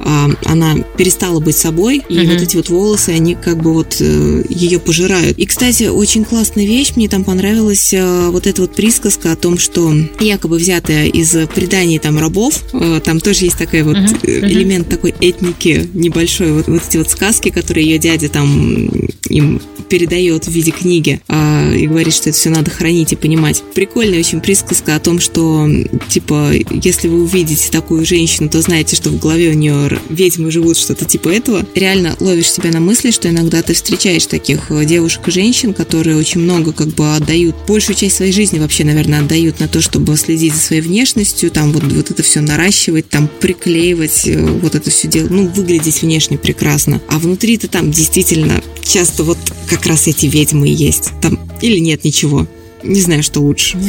а, 0.00 0.30
она 0.44 0.76
перестала 0.96 1.40
быть 1.40 1.56
собой, 1.56 2.02
и 2.08 2.18
Мгм. 2.18 2.30
вот 2.32 2.42
эти 2.42 2.56
вот 2.56 2.68
волосы, 2.70 3.10
они 3.10 3.34
как 3.34 3.62
бы 3.62 3.72
вот 3.74 4.00
ее 4.00 4.78
пожирают. 4.78 5.38
И, 5.38 5.46
кстати, 5.46 5.84
очень 5.84 6.24
классная 6.24 6.64
вещь, 6.66 6.92
мне 6.96 7.08
там 7.08 7.24
понравилась 7.24 7.92
э, 7.92 8.28
вот 8.30 8.46
эта 8.46 8.62
вот 8.62 8.74
присказка 8.74 9.32
о 9.34 9.36
том, 9.36 9.58
что 9.58 9.94
якобы 10.20 10.56
взятая 10.56 11.06
из 11.06 11.30
преданий 11.54 11.98
там 11.98 12.18
рабов, 12.18 12.62
э, 12.72 13.00
там 13.04 13.20
тоже 13.20 13.44
есть 13.44 13.58
такой 13.58 13.82
вот 13.82 13.96
э, 13.96 14.00
мгм. 14.00 14.46
элемент 14.48 14.88
такой 14.88 15.14
этники 15.20 15.88
небольшой, 15.92 16.52
вот, 16.52 16.68
вот 16.68 16.82
эти 16.88 16.96
вот 16.96 17.10
сказки, 17.10 17.50
которые 17.50 17.86
ее 17.86 17.98
дядя 17.98 18.28
там 18.28 18.88
им 19.28 19.60
передает 19.88 20.46
в 20.46 20.50
виде 20.50 20.70
книги 20.70 21.20
а, 21.28 21.72
и 21.72 21.86
говорит, 21.86 22.14
что 22.14 22.30
это 22.30 22.38
все 22.38 22.50
надо 22.50 22.70
хранить 22.70 23.12
и 23.12 23.16
понимать. 23.16 23.62
Прикольная 23.74 24.18
очень 24.18 24.40
присказка 24.40 24.96
о 24.96 25.00
том, 25.00 25.20
что 25.20 25.68
типа, 26.08 26.52
если 26.70 27.08
вы 27.08 27.22
увидите 27.22 27.70
такую 27.70 28.04
женщину, 28.04 28.48
то 28.48 28.60
знаете, 28.60 28.96
что 28.96 29.10
в 29.10 29.20
голове 29.20 29.50
у 29.50 29.54
нее 29.54 29.98
ведьмы 30.08 30.50
живут, 30.50 30.76
что-то 30.76 31.04
типа 31.04 31.28
этого. 31.28 31.66
Реально 31.74 32.16
ловишь 32.20 32.50
себя 32.50 32.70
на 32.70 32.80
мысли, 32.80 33.10
что 33.10 33.28
иногда 33.28 33.62
ты 33.62 33.74
встречаешь 33.74 34.26
таких 34.26 34.70
э, 34.70 34.84
девушек 34.84 35.28
и 35.28 35.30
женщин, 35.30 35.74
которые 35.74 36.16
очень 36.16 36.40
много 36.40 36.72
как 36.72 36.88
бы 36.88 37.14
отдают, 37.14 37.54
большую 37.68 37.96
часть 37.96 38.16
своей 38.16 38.32
жизни 38.32 38.58
вообще, 38.58 38.84
наверное, 38.84 39.20
отдают 39.24 39.60
на 39.60 39.68
то, 39.68 39.80
чтобы 39.80 40.16
следить 40.16 40.54
за 40.54 40.60
своей 40.60 40.82
внешностью, 40.82 41.50
там 41.50 41.72
вот, 41.72 41.82
вот 41.82 42.10
это 42.10 42.22
все 42.22 42.40
наращивать, 42.40 43.08
там 43.08 43.28
приклеивать, 43.28 44.26
э, 44.26 44.40
вот 44.40 44.74
это 44.74 44.90
все 44.90 45.08
делать, 45.08 45.30
ну, 45.30 45.48
выглядеть 45.48 46.02
внешне 46.02 46.38
прекрасно. 46.38 47.00
А 47.08 47.18
внутри-то 47.18 47.68
там 47.68 47.90
действительно 47.90 48.62
часто 48.82 49.24
вот 49.24 49.38
как 49.68 49.86
раз 49.86 50.06
эти 50.06 50.26
ведьмы 50.26 50.68
и 50.68 50.72
есть. 50.72 51.10
Там 51.20 51.38
или 51.60 51.78
нет 51.78 52.04
ничего. 52.04 52.46
Не 52.82 53.00
знаю, 53.00 53.22
что 53.22 53.40
лучше. 53.40 53.78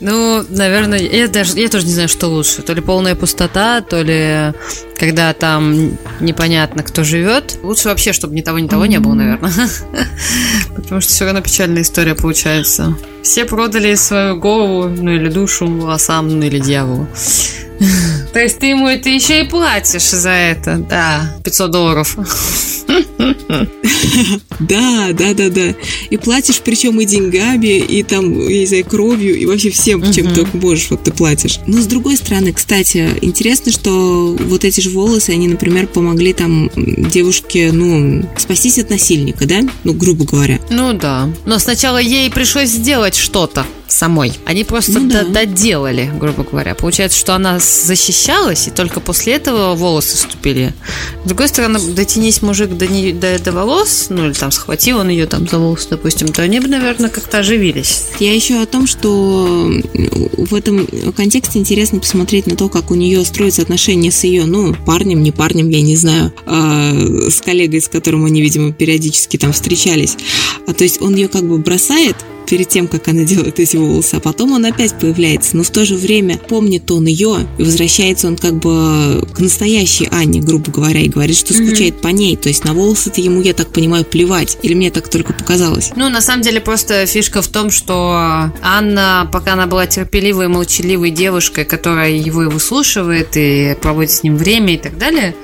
Ну, 0.00 0.44
наверное, 0.48 0.98
я 0.98 1.28
даже 1.28 1.56
я 1.58 1.68
тоже 1.68 1.86
не 1.86 1.92
знаю, 1.92 2.08
что 2.08 2.26
лучше. 2.26 2.62
То 2.62 2.74
ли 2.74 2.80
полная 2.80 3.14
пустота, 3.14 3.80
то 3.80 4.02
ли 4.02 4.52
когда 4.98 5.32
там 5.32 5.96
непонятно, 6.20 6.82
кто 6.82 7.04
живет. 7.04 7.58
Лучше 7.62 7.88
вообще, 7.88 8.12
чтобы 8.12 8.34
ни 8.34 8.40
того, 8.40 8.58
ни 8.58 8.68
того 8.68 8.86
не 8.86 8.98
было, 8.98 9.14
наверное. 9.14 9.52
Потому 10.76 11.00
что 11.00 11.10
все 11.10 11.24
равно 11.24 11.40
печальная 11.40 11.82
история 11.82 12.14
получается. 12.14 12.96
Все 13.22 13.44
продали 13.44 13.94
свою 13.94 14.36
голову, 14.36 14.88
ну 14.88 15.10
или 15.10 15.28
душу 15.28 15.66
волосам, 15.66 16.28
ну 16.28 16.46
или 16.46 16.58
дьяволу. 16.58 17.06
То 18.32 18.40
есть 18.40 18.58
ты 18.58 18.66
ему 18.66 18.88
это 18.88 19.08
еще 19.08 19.42
и 19.42 19.48
платишь 19.48 20.10
за 20.10 20.30
это? 20.30 20.76
Да, 20.78 21.36
500 21.44 21.70
долларов. 21.70 22.16
Да, 24.60 25.08
да, 25.12 25.34
да, 25.34 25.50
да. 25.50 25.74
И 26.10 26.16
платишь, 26.16 26.60
причем 26.60 27.00
и 27.00 27.04
деньгами, 27.04 27.78
и 27.78 28.02
там, 28.02 28.48
я 28.48 28.60
не 28.60 28.66
знаю, 28.66 28.84
кровью, 28.84 29.36
и 29.36 29.46
вообще 29.46 29.70
всем, 29.70 30.12
чем 30.12 30.32
только 30.32 30.56
можешь, 30.56 30.90
вот 30.90 31.04
ты 31.04 31.12
платишь. 31.12 31.60
Но 31.66 31.80
с 31.80 31.86
другой 31.86 32.16
стороны, 32.16 32.52
кстати, 32.52 33.10
интересно, 33.20 33.70
что 33.72 34.36
вот 34.38 34.64
эти 34.64 34.80
же 34.86 34.94
волосы, 34.94 35.30
они, 35.30 35.48
например, 35.48 35.86
помогли 35.86 36.32
там 36.32 36.70
девушке, 36.76 37.72
ну, 37.72 38.24
спастись 38.36 38.78
от 38.78 38.90
насильника, 38.90 39.46
да? 39.46 39.60
Ну, 39.84 39.92
грубо 39.92 40.24
говоря. 40.24 40.60
Ну 40.70 40.92
да. 40.92 41.28
Но 41.44 41.58
сначала 41.58 41.98
ей 41.98 42.30
пришлось 42.30 42.70
сделать 42.70 43.16
что-то 43.16 43.66
самой. 43.88 44.32
Они 44.44 44.64
просто 44.64 44.92
Ну 44.92 45.08
да. 45.08 45.22
до- 45.24 45.30
доделали, 45.30 46.10
грубо 46.18 46.42
говоря. 46.44 46.74
Получается, 46.74 47.18
что 47.18 47.34
она 47.34 47.58
защищалась, 47.58 48.66
и 48.68 48.70
только 48.70 49.00
после 49.00 49.34
этого 49.34 49.74
волосы 49.74 50.16
вступили. 50.16 50.74
С 51.24 51.28
другой 51.28 51.48
стороны, 51.48 51.78
дотянись 51.80 52.42
мужик 52.42 52.70
до, 52.70 52.86
не- 52.86 53.12
до, 53.12 53.38
до 53.38 53.52
волос, 53.52 54.06
ну 54.10 54.26
или 54.26 54.32
там 54.32 54.50
схватил 54.50 54.98
он 54.98 55.08
ее 55.08 55.26
там 55.26 55.48
за 55.48 55.58
волосы, 55.58 55.88
допустим, 55.90 56.28
то 56.28 56.42
они 56.42 56.60
бы, 56.60 56.68
наверное, 56.68 57.10
как-то 57.10 57.38
оживились. 57.38 58.04
Я 58.18 58.34
еще 58.34 58.60
о 58.60 58.66
том, 58.66 58.86
что 58.86 59.70
в 60.36 60.54
этом 60.54 60.86
контексте 61.16 61.58
интересно 61.58 62.00
посмотреть 62.00 62.46
на 62.46 62.56
то, 62.56 62.68
как 62.68 62.90
у 62.90 62.94
нее 62.94 63.24
строятся 63.24 63.62
отношения 63.62 64.10
с 64.10 64.24
ее, 64.24 64.44
ну, 64.46 64.74
парнем, 64.74 65.22
не 65.22 65.30
парнем, 65.32 65.68
я 65.68 65.80
не 65.80 65.96
знаю, 65.96 66.32
а, 66.46 66.92
с 67.30 67.40
коллегой, 67.40 67.80
с 67.80 67.88
которым 67.88 68.24
они, 68.24 68.42
видимо, 68.42 68.72
периодически 68.72 69.36
там 69.36 69.52
встречались. 69.52 70.16
А 70.66 70.72
то 70.74 70.84
есть 70.84 71.00
он 71.00 71.14
ее 71.14 71.28
как 71.28 71.44
бы 71.48 71.58
бросает 71.58 72.16
перед 72.46 72.68
тем, 72.68 72.88
как 72.88 73.08
она 73.08 73.24
делает 73.24 73.58
эти 73.60 73.76
волосы, 73.76 74.14
а 74.14 74.20
потом 74.20 74.52
он 74.52 74.64
опять 74.64 74.94
появляется. 74.98 75.56
Но 75.56 75.62
в 75.62 75.70
то 75.70 75.84
же 75.84 75.96
время 75.96 76.38
помнит 76.38 76.90
он 76.90 77.06
ее, 77.06 77.46
и 77.58 77.62
возвращается 77.62 78.28
он 78.28 78.36
как 78.36 78.54
бы 78.54 79.26
к 79.34 79.38
настоящей 79.40 80.08
Анне, 80.10 80.40
грубо 80.40 80.70
говоря, 80.70 81.00
и 81.00 81.08
говорит, 81.08 81.36
что 81.36 81.52
скучает 81.54 82.00
по 82.00 82.08
ней. 82.08 82.36
То 82.36 82.48
есть 82.48 82.64
на 82.64 82.72
волосы-то 82.74 83.20
ему, 83.20 83.40
я 83.42 83.52
так 83.54 83.68
понимаю, 83.68 84.04
плевать. 84.04 84.58
Или 84.62 84.74
мне 84.74 84.90
так 84.90 85.08
только 85.08 85.32
показалось. 85.32 85.90
Ну, 85.96 86.08
на 86.08 86.20
самом 86.20 86.42
деле, 86.42 86.60
просто 86.60 87.06
фишка 87.06 87.42
в 87.42 87.48
том, 87.48 87.70
что 87.70 88.50
Анна, 88.62 89.28
пока 89.32 89.54
она 89.54 89.66
была 89.66 89.86
терпеливой, 89.86 90.48
молчаливой 90.48 91.10
девушкой, 91.10 91.64
которая 91.64 92.10
его 92.12 92.44
и 92.44 92.46
выслушивает, 92.46 93.36
и 93.36 93.76
проводит 93.80 94.12
с 94.12 94.22
ним 94.22 94.36
время 94.36 94.74
и 94.74 94.78
так 94.78 94.98
далее, 94.98 95.34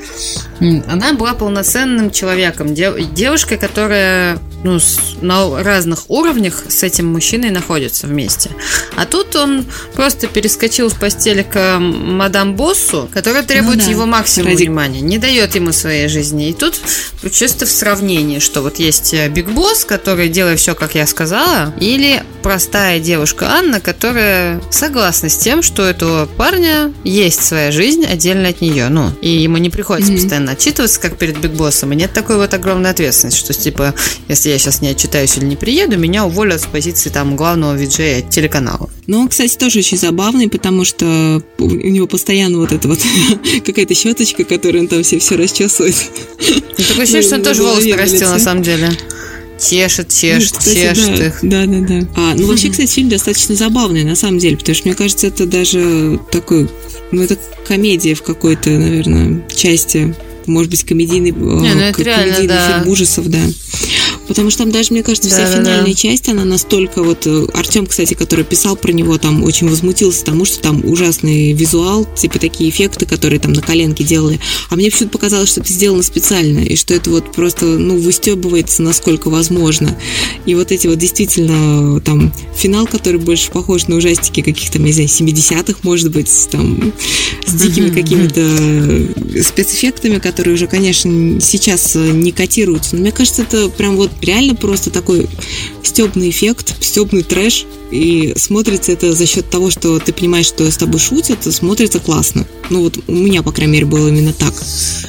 она 0.61 1.13
была 1.15 1.35
полноценным 1.35 2.11
человеком. 2.11 2.75
Дев- 2.75 3.13
Девушкой, 3.15 3.59
которая 3.59 4.39
ну, 4.65 4.79
с- 4.79 4.99
на 5.21 5.63
разных 5.63 6.09
уровнях 6.11 6.65
с 6.69 6.83
этим 6.83 7.07
мужчиной 7.13 7.51
находится 7.51 8.07
вместе. 8.07 8.51
А 8.97 9.07
тут 9.07 9.35
он 9.37 9.65
просто 9.95 10.27
перескочил 10.29 10.89
в 10.89 10.99
постель 10.99 11.43
к 11.45 11.79
мадам 11.79 12.55
Боссу, 12.57 13.09
которая 13.13 13.43
требует 13.43 13.79
Ну 13.79 13.85
да. 13.85 13.91
его 13.91 14.07
максимум 14.07 14.49
Ради- 14.51 14.65
внимания, 14.65 15.01
не 15.01 15.19
дает 15.19 15.55
ему 15.55 15.73
своей 15.73 16.09
жизни. 16.09 16.49
И 16.49 16.53
тут 16.53 16.81
чисто 17.33 17.67
в 17.67 17.71
сравнении, 17.71 18.39
что 18.39 18.63
вот 18.63 18.79
есть 18.79 19.15
э, 19.15 19.29
Big 19.29 19.49
Boss, 19.51 19.85
который 19.85 20.29
делает 20.29 20.59
все, 20.61 20.75
как 20.75 20.95
я 20.95 21.07
сказала, 21.07 21.75
или 21.81 22.23
простая 22.43 23.01
девушка 23.01 23.49
Анна, 23.51 23.81
которая 23.81 24.61
согласна 24.71 25.29
с 25.29 25.37
тем, 25.37 25.63
что 25.63 25.83
у 25.83 25.87
этого 25.87 26.27
парня 26.27 26.93
есть 27.05 27.43
своя 27.45 27.71
жизнь 27.73 28.05
отдельно 28.05 28.49
от 28.49 28.61
нее. 28.61 28.89
Ну, 28.89 29.11
и 29.21 29.29
ему 29.29 29.57
не 29.59 29.71
приходится 29.71 30.13
Мгм. 30.13 30.21
постоянно 30.21 30.53
отчитываться, 30.53 31.01
как 31.01 31.17
перед 31.19 31.39
Big 31.39 31.53
Boss 31.53 31.76
ом. 31.76 31.93
И 31.93 31.97
нет 31.97 32.13
такой 32.13 32.37
вот 32.37 32.53
огромной 32.55 32.91
ответственности, 32.91 33.39
что 33.41 33.53
типа, 33.55 33.95
если 34.29 34.52
я 34.53 34.59
сейчас 34.59 34.81
не 34.83 34.89
отчитаюсь 34.89 35.37
или 35.37 35.45
не 35.45 35.57
приеду, 35.57 35.99
меня 35.99 36.27
уволят 36.27 36.61
с 36.61 36.67
позиции 36.67 37.11
там 37.11 37.37
главного 37.37 37.75
виджея 37.75 38.23
телеканала. 38.23 38.91
Но 39.07 39.21
он, 39.21 39.29
кстати, 39.29 39.57
тоже 39.57 39.81
очень 39.81 39.99
забавный, 39.99 40.49
потому 40.49 40.85
что 40.85 41.43
у 41.59 41.69
него 41.69 42.07
постоянно 42.07 42.59
вот 42.59 42.73
эта 42.73 42.87
вот 42.89 43.01
какая-то 43.65 43.95
щеточка, 43.95 44.45
которой 44.45 44.81
он 44.83 44.89
там 44.89 45.03
все, 45.03 45.19
все 45.19 45.37
расчесывает. 45.37 45.97
Ну, 46.79 46.85
такое 46.85 47.05
ощущение, 47.05 47.23
что 47.23 47.35
он 47.35 47.41
Ну, 47.41 47.45
тоже 47.45 47.63
волосы 47.63 47.91
голове, 47.91 48.21
на 48.21 48.39
самом 48.39 48.63
деле. 48.63 48.91
Чешет, 49.61 50.09
Ну, 50.09 50.21
чешет, 50.21 50.59
кстати, 50.59 50.75
чешет 50.75 51.17
да, 51.19 51.27
их. 51.27 51.39
Да, 51.43 51.67
да, 51.67 51.81
да. 51.81 52.09
А, 52.17 52.35
ну, 52.35 52.47
вообще, 52.47 52.71
кстати, 52.71 52.91
фильм 52.91 53.09
достаточно 53.09 53.55
забавный, 53.55 54.03
на 54.03 54.17
самом 54.17 54.39
деле, 54.39 54.57
потому 54.57 54.75
что, 54.75 54.89
мне 54.89 54.97
кажется, 54.97 55.29
это 55.29 55.47
даже 55.47 56.19
такой, 56.33 56.69
ну, 57.13 57.23
это 57.23 57.39
комедия 57.67 58.15
в 58.15 58.23
какой-то, 58.23 58.71
наверное, 58.71 59.47
части, 59.55 60.17
может 60.47 60.71
быть, 60.71 60.83
комедийный, 60.83 61.31
э, 61.31 61.35
Не, 61.35 61.75
ну, 61.75 61.81
это 61.81 61.97
как 61.97 62.07
реально, 62.07 62.35
комедийный 62.35 62.55
да. 62.55 62.81
фильм 62.81 62.93
ужасов, 62.93 63.29
да. 63.29 63.41
Потому 64.29 64.51
что 64.51 64.61
там 64.61 64.73
даже, 64.73 64.93
мне 64.93 65.03
кажется, 65.03 65.29
вся 65.29 65.45
Да-да-да. 65.45 65.63
финальная 65.63 65.95
часть, 65.95 66.29
она 66.29 66.45
настолько 66.45 67.03
вот... 67.03 67.27
Артем, 67.55 67.87
кстати, 67.87 68.15
который 68.15 68.45
писал 68.45 68.77
про 68.77 68.93
него, 68.93 69.19
там 69.19 69.43
очень 69.45 69.69
возмутился 69.69 70.25
тому, 70.25 70.45
что 70.45 70.61
там 70.61 70.85
ужасный 70.85 71.53
визуал, 71.53 72.07
типа 72.17 72.39
такие 72.39 72.71
эффекты, 72.71 73.07
которые 73.07 73.41
там 73.41 73.53
на 73.53 73.63
коленке 73.63 74.05
делали. 74.05 74.41
А 74.71 74.77
мне 74.77 74.91
почему-то 74.91 75.13
показалось, 75.13 75.51
что 75.51 75.61
это 75.61 75.73
сделано 75.73 76.03
специально, 76.03 76.61
и 76.61 76.77
что 76.77 76.95
это 76.95 77.11
вот 77.11 77.33
просто, 77.33 77.67
ну, 77.67 77.99
выстебывается 77.99 78.83
насколько 78.83 79.31
возможно. 79.31 79.97
И 80.47 80.55
вот 80.55 80.73
эти 80.73 80.87
вот 80.87 80.99
действительно 80.99 82.01
там 82.01 82.33
финал, 82.57 82.87
который 82.87 83.21
больше 83.21 83.51
похож 83.51 83.89
на 83.89 83.97
ужастики 83.97 84.43
каких-то, 84.43 84.79
не 84.79 84.93
знаю, 84.93 85.09
70-х, 85.09 85.81
может 85.83 86.11
быть, 86.11 86.31
там 86.51 86.93
с 87.47 87.55
дикими 87.55 87.91
какими-то 87.91 89.43
спецэффектами, 89.43 90.19
которые 90.19 90.55
уже, 90.55 90.67
конечно, 90.67 91.41
сейчас 91.41 91.97
э, 91.97 92.11
не 92.13 92.33
котируются. 92.33 92.97
Но 92.97 93.03
мне 93.03 93.13
кажется, 93.13 93.43
это 93.43 93.69
прям 93.69 93.97
вот 93.97 94.11
реально 94.21 94.55
просто 94.55 94.91
такой 94.91 95.29
стебный 95.83 96.31
эффект, 96.31 96.75
стебный 96.81 97.23
трэш. 97.23 97.67
И 97.91 98.33
смотрится 98.39 98.91
это 98.93 99.13
за 99.13 99.27
счет 99.27 99.51
того, 99.51 99.71
что 99.71 99.99
ты 99.99 100.15
понимаешь, 100.15 100.47
что 100.47 100.71
с 100.71 100.79
тобой 100.79 100.99
шутят, 100.99 101.45
смотрится 101.53 101.99
классно. 101.99 102.47
Ну 102.71 102.85
вот 102.85 102.99
у 103.07 103.13
меня, 103.13 103.43
по 103.43 103.53
крайней 103.53 103.75
мере, 103.75 103.85
было 103.85 104.09
именно 104.09 104.33
так. 104.33 104.55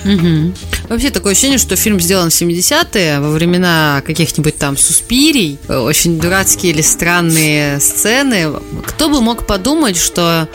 Мгм. 0.04 0.54
Вообще 0.90 1.10
такое 1.10 1.32
ощущение, 1.32 1.60
что 1.60 1.78
фильм 1.78 2.02
сделан 2.02 2.30
в 2.30 2.34
70-е, 2.34 3.22
во 3.22 3.32
времена 3.32 4.04
каких-нибудь 4.06 4.58
там 4.58 4.76
суспирий, 4.76 5.58
очень 5.70 6.20
дурацкие 6.20 6.74
или 6.74 6.82
странные 6.82 7.80
сцены. 7.80 8.52
Кто 8.86 9.08
бы 9.08 9.22
мог 9.22 9.48
подумать, 9.48 9.96
что 9.96 10.50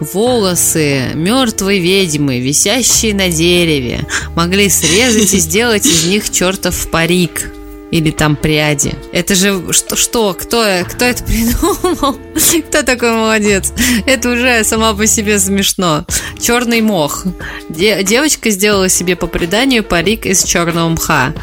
волосы 0.00 1.12
мертвой 1.14 1.78
ведьмы, 1.78 2.40
висящие 2.40 3.14
на 3.14 3.28
дереве, 3.28 4.04
могли 4.34 4.68
срезать 4.68 5.32
и 5.32 5.38
сделать 5.38 5.86
из 5.86 6.06
них 6.06 6.28
чертов 6.28 6.88
парик. 6.90 7.51
Или 7.92 8.10
там 8.10 8.36
пряди. 8.36 8.94
Это 9.12 9.34
же 9.34 9.72
что? 9.72 9.96
что? 9.96 10.32
Кто, 10.34 10.64
кто 10.88 11.04
это 11.04 11.22
придумал? 11.22 12.18
Кто 12.68 12.82
такой 12.82 13.12
молодец? 13.12 13.70
Это 14.06 14.30
уже 14.30 14.64
сама 14.64 14.94
по 14.94 15.06
себе 15.06 15.38
смешно. 15.38 16.06
Черный 16.40 16.80
мох. 16.80 17.24
Де- 17.68 18.02
девочка 18.02 18.48
сделала 18.48 18.88
себе 18.88 19.14
по 19.14 19.26
преданию 19.26 19.84
парик 19.84 20.24
из 20.24 20.42
черного 20.42 20.88
мха. 20.88 21.34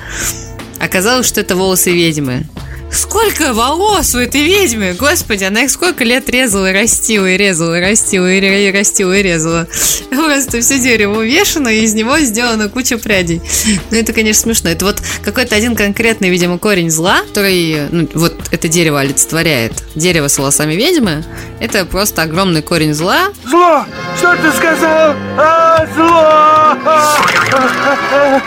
Оказалось, 0.79 1.27
что 1.27 1.39
это 1.41 1.56
волосы 1.56 1.91
ведьмы. 1.91 2.46
Сколько 2.91 3.53
волос 3.53 4.15
у 4.15 4.19
этой 4.19 4.41
ведьмы? 4.43 4.93
Господи, 4.98 5.43
она 5.43 5.62
их 5.63 5.72
сколько 5.72 6.03
лет 6.03 6.27
резала 6.29 6.72
и 6.72 6.74
растила, 6.74 7.27
и 7.27 7.38
резала, 7.38 7.77
и 7.77 7.81
растила, 7.81 8.31
и, 8.31 8.39
ре- 8.39 8.67
и 8.69 8.72
растила, 8.72 9.13
и 9.13 9.22
резала. 9.24 9.67
Просто 10.10 10.60
все 10.62 10.79
дерево 10.79 11.19
увешано, 11.19 11.67
и 11.69 11.81
из 11.84 11.93
него 11.93 12.17
сделана 12.19 12.67
куча 12.67 12.98
прядей. 12.98 13.41
Ну, 13.91 13.98
это, 13.98 14.12
конечно, 14.13 14.41
смешно. 14.43 14.69
Это 14.72 14.86
вот 14.86 15.01
какой-то 15.24 15.55
один 15.55 15.75
конкретный, 15.75 16.29
видимо, 16.29 16.58
корень 16.58 16.89
зла, 16.89 17.22
который, 17.27 17.88
ну, 17.91 18.08
вот 18.15 18.36
это 18.51 18.67
дерево 18.67 19.00
олицетворяет. 19.01 19.74
Дерево 19.96 20.27
с 20.27 20.38
волосами 20.38 20.74
ведьмы, 20.74 21.24
это 21.60 21.86
просто 21.86 22.24
огромный 22.24 22.62
корень 22.62 22.93
зла, 22.93 23.29
Зло! 23.48 23.86
Что 24.17 24.36
ты 24.36 24.51
сказал? 24.51 25.15
А, 25.38 25.86
зло! 25.96 26.75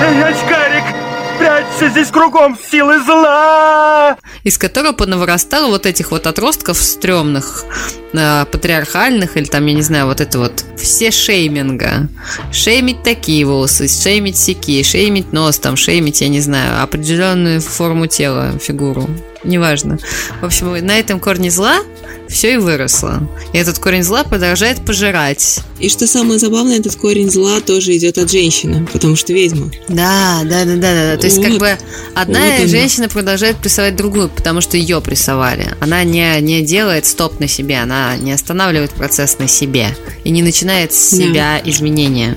Эй, 0.00 0.22
очкарик! 0.24 0.97
Прячься, 1.38 1.88
здесь 1.90 2.08
кругом 2.08 2.58
силы 2.70 3.02
зла! 3.04 4.16
из 4.44 4.58
которого 4.58 4.92
понавырастало 4.92 5.68
вот 5.68 5.86
этих 5.86 6.10
вот 6.10 6.26
отростков 6.26 6.78
стрёмных, 6.78 7.64
э, 8.12 8.44
патриархальных, 8.46 9.36
или 9.36 9.44
там, 9.44 9.66
я 9.66 9.74
не 9.74 9.82
знаю, 9.82 10.06
вот 10.06 10.20
это 10.20 10.38
вот 10.38 10.64
все 10.76 11.10
шейминга. 11.10 12.08
Шеймить 12.52 13.02
такие 13.02 13.44
волосы, 13.44 13.88
шеймить 13.88 14.38
сякие, 14.38 14.82
шеймить 14.84 15.32
нос, 15.32 15.58
там, 15.58 15.76
шеймить, 15.76 16.20
я 16.20 16.28
не 16.28 16.40
знаю, 16.40 16.82
определенную 16.82 17.60
форму 17.60 18.06
тела, 18.06 18.58
фигуру. 18.58 19.08
Неважно. 19.48 19.98
В 20.42 20.44
общем, 20.44 20.84
на 20.84 20.98
этом 20.98 21.18
корне 21.20 21.50
зла 21.50 21.80
все 22.28 22.54
и 22.54 22.56
выросло. 22.58 23.26
И 23.54 23.56
этот 23.56 23.78
корень 23.78 24.02
зла 24.02 24.22
продолжает 24.22 24.84
пожирать. 24.84 25.60
И 25.78 25.88
что 25.88 26.06
самое 26.06 26.38
забавное, 26.38 26.78
этот 26.78 26.96
корень 26.96 27.30
зла 27.30 27.60
тоже 27.62 27.96
идет 27.96 28.18
от 28.18 28.30
женщины, 28.30 28.86
потому 28.92 29.16
что 29.16 29.32
ведьма. 29.32 29.70
Да, 29.88 30.40
да, 30.44 30.66
да, 30.66 30.76
да, 30.76 31.12
да. 31.14 31.16
То 31.16 31.24
есть, 31.26 31.42
как 31.42 31.58
бы 31.58 31.78
одна 32.14 32.40
Вот 32.58 32.68
женщина 32.68 33.08
продолжает 33.08 33.56
прессовать 33.56 33.96
другую, 33.96 34.28
потому 34.28 34.60
что 34.60 34.76
ее 34.76 35.00
прессовали. 35.00 35.74
Она 35.80 36.04
не, 36.04 36.38
не 36.42 36.60
делает 36.60 37.06
стоп 37.06 37.40
на 37.40 37.48
себе, 37.48 37.78
она 37.78 38.14
не 38.18 38.32
останавливает 38.32 38.90
процесс 38.90 39.38
на 39.38 39.48
себе 39.48 39.96
и 40.24 40.30
не 40.30 40.42
начинает 40.42 40.92
с 40.92 41.10
Да. 41.12 41.16
себя 41.16 41.62
изменения. 41.64 42.36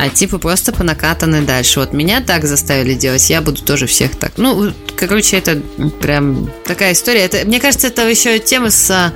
А 0.00 0.08
типа 0.08 0.38
просто 0.38 0.72
по 0.72 0.84
накатанной 0.84 1.42
дальше. 1.42 1.80
Вот 1.80 1.92
меня 1.92 2.20
так 2.20 2.44
заставили 2.44 2.94
делать, 2.94 3.28
я 3.30 3.40
буду 3.42 3.62
тоже 3.62 3.86
всех 3.86 4.14
так. 4.16 4.32
Ну, 4.36 4.72
короче, 4.96 5.38
это 5.38 5.60
прям 6.00 6.50
такая 6.64 6.92
история. 6.92 7.22
Это, 7.22 7.44
мне 7.44 7.58
кажется, 7.58 7.88
это 7.88 8.08
еще 8.08 8.38
тема 8.38 8.70
с... 8.70 9.12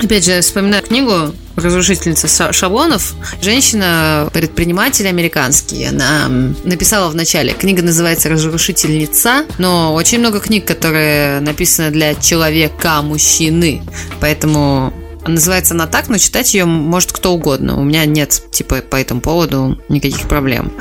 Опять 0.00 0.24
же, 0.24 0.40
вспоминаю 0.42 0.84
книгу 0.84 1.34
разрушительница 1.56 2.28
ша- 2.28 2.52
шаблонов. 2.52 3.14
Женщина, 3.42 4.28
предприниматель 4.32 5.08
американский, 5.08 5.84
она 5.84 6.28
написала 6.62 7.08
в 7.08 7.16
начале. 7.16 7.52
Книга 7.52 7.82
называется 7.82 8.28
«Разрушительница», 8.28 9.46
но 9.58 9.94
очень 9.94 10.20
много 10.20 10.38
книг, 10.38 10.66
которые 10.66 11.40
написаны 11.40 11.90
для 11.90 12.14
человека, 12.14 13.02
мужчины. 13.02 13.82
Поэтому 14.20 14.92
Называется 15.26 15.74
она 15.74 15.86
так, 15.86 16.08
но 16.08 16.18
читать 16.18 16.54
ее 16.54 16.64
может 16.64 17.12
кто 17.12 17.32
угодно. 17.32 17.78
У 17.78 17.84
меня 17.84 18.04
нет, 18.06 18.42
типа, 18.50 18.76
по 18.76 18.96
этому 18.96 19.20
поводу 19.20 19.78
никаких 19.88 20.28
проблем. 20.28 20.72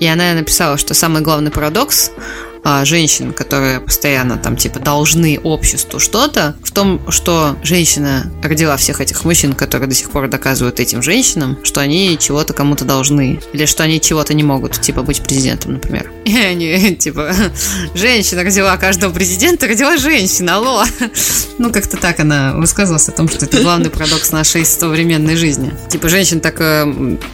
И 0.00 0.06
она 0.06 0.34
написала, 0.34 0.76
что 0.76 0.94
самый 0.94 1.22
главный 1.22 1.50
парадокс 1.50 2.10
а, 2.64 2.84
женщин, 2.84 3.32
которые 3.32 3.80
постоянно 3.80 4.38
там 4.38 4.56
типа 4.56 4.80
должны 4.80 5.38
обществу 5.38 6.00
что-то, 6.00 6.56
в 6.64 6.72
том, 6.72 7.00
что 7.10 7.56
женщина 7.62 8.32
родила 8.42 8.76
всех 8.76 9.00
этих 9.00 9.24
мужчин, 9.24 9.52
которые 9.52 9.88
до 9.88 9.94
сих 9.94 10.10
пор 10.10 10.28
доказывают 10.28 10.80
этим 10.80 11.02
женщинам, 11.02 11.58
что 11.62 11.80
они 11.80 12.16
чего-то 12.18 12.54
кому-то 12.54 12.84
должны, 12.84 13.40
или 13.52 13.66
что 13.66 13.82
они 13.82 14.00
чего-то 14.00 14.34
не 14.34 14.42
могут, 14.42 14.80
типа 14.80 15.02
быть 15.02 15.22
президентом, 15.22 15.74
например. 15.74 16.10
И 16.24 16.38
они 16.38 16.96
типа 16.96 17.34
женщина 17.94 18.42
родила 18.42 18.76
каждого 18.78 19.12
президента, 19.12 19.66
родила 19.66 19.96
женщина, 19.98 20.56
алло. 20.56 20.84
Ну, 21.58 21.70
как-то 21.72 21.96
так 21.96 22.18
она 22.20 22.54
высказывалась 22.54 23.08
о 23.08 23.12
том, 23.12 23.28
что 23.28 23.44
это 23.44 23.60
главный 23.60 23.90
парадокс 23.90 24.32
нашей 24.32 24.64
современной 24.64 25.36
жизни. 25.36 25.72
Типа, 25.88 26.08
женщин 26.08 26.40
так 26.40 26.60
э, 26.60 26.84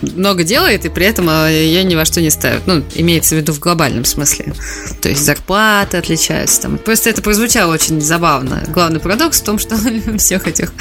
много 0.03 0.45
делает, 0.45 0.85
и 0.85 0.89
при 0.89 1.07
этом 1.07 1.29
э, 1.31 1.53
ее 1.53 1.85
ни 1.85 1.95
во 1.95 2.05
что 2.05 2.21
не 2.21 2.31
ставят. 2.31 2.67
Ну, 2.67 2.83
имеется 2.95 3.35
в 3.35 3.39
виду 3.39 3.53
в 3.53 3.59
глобальном 3.61 4.05
смысле. 4.05 4.53
То 5.01 5.09
есть 5.09 5.20
зарплаты 5.21 5.97
отличаются 5.97 6.63
там. 6.63 6.79
Просто 6.79 7.11
это 7.11 7.23
прозвучало 7.23 7.73
очень 7.73 8.01
забавно. 8.01 8.63
Главный 8.69 9.01
парадокс 9.01 9.41
в 9.41 9.45
том, 9.45 9.59
что 9.59 9.77
всех 10.19 10.47
этих 10.47 10.73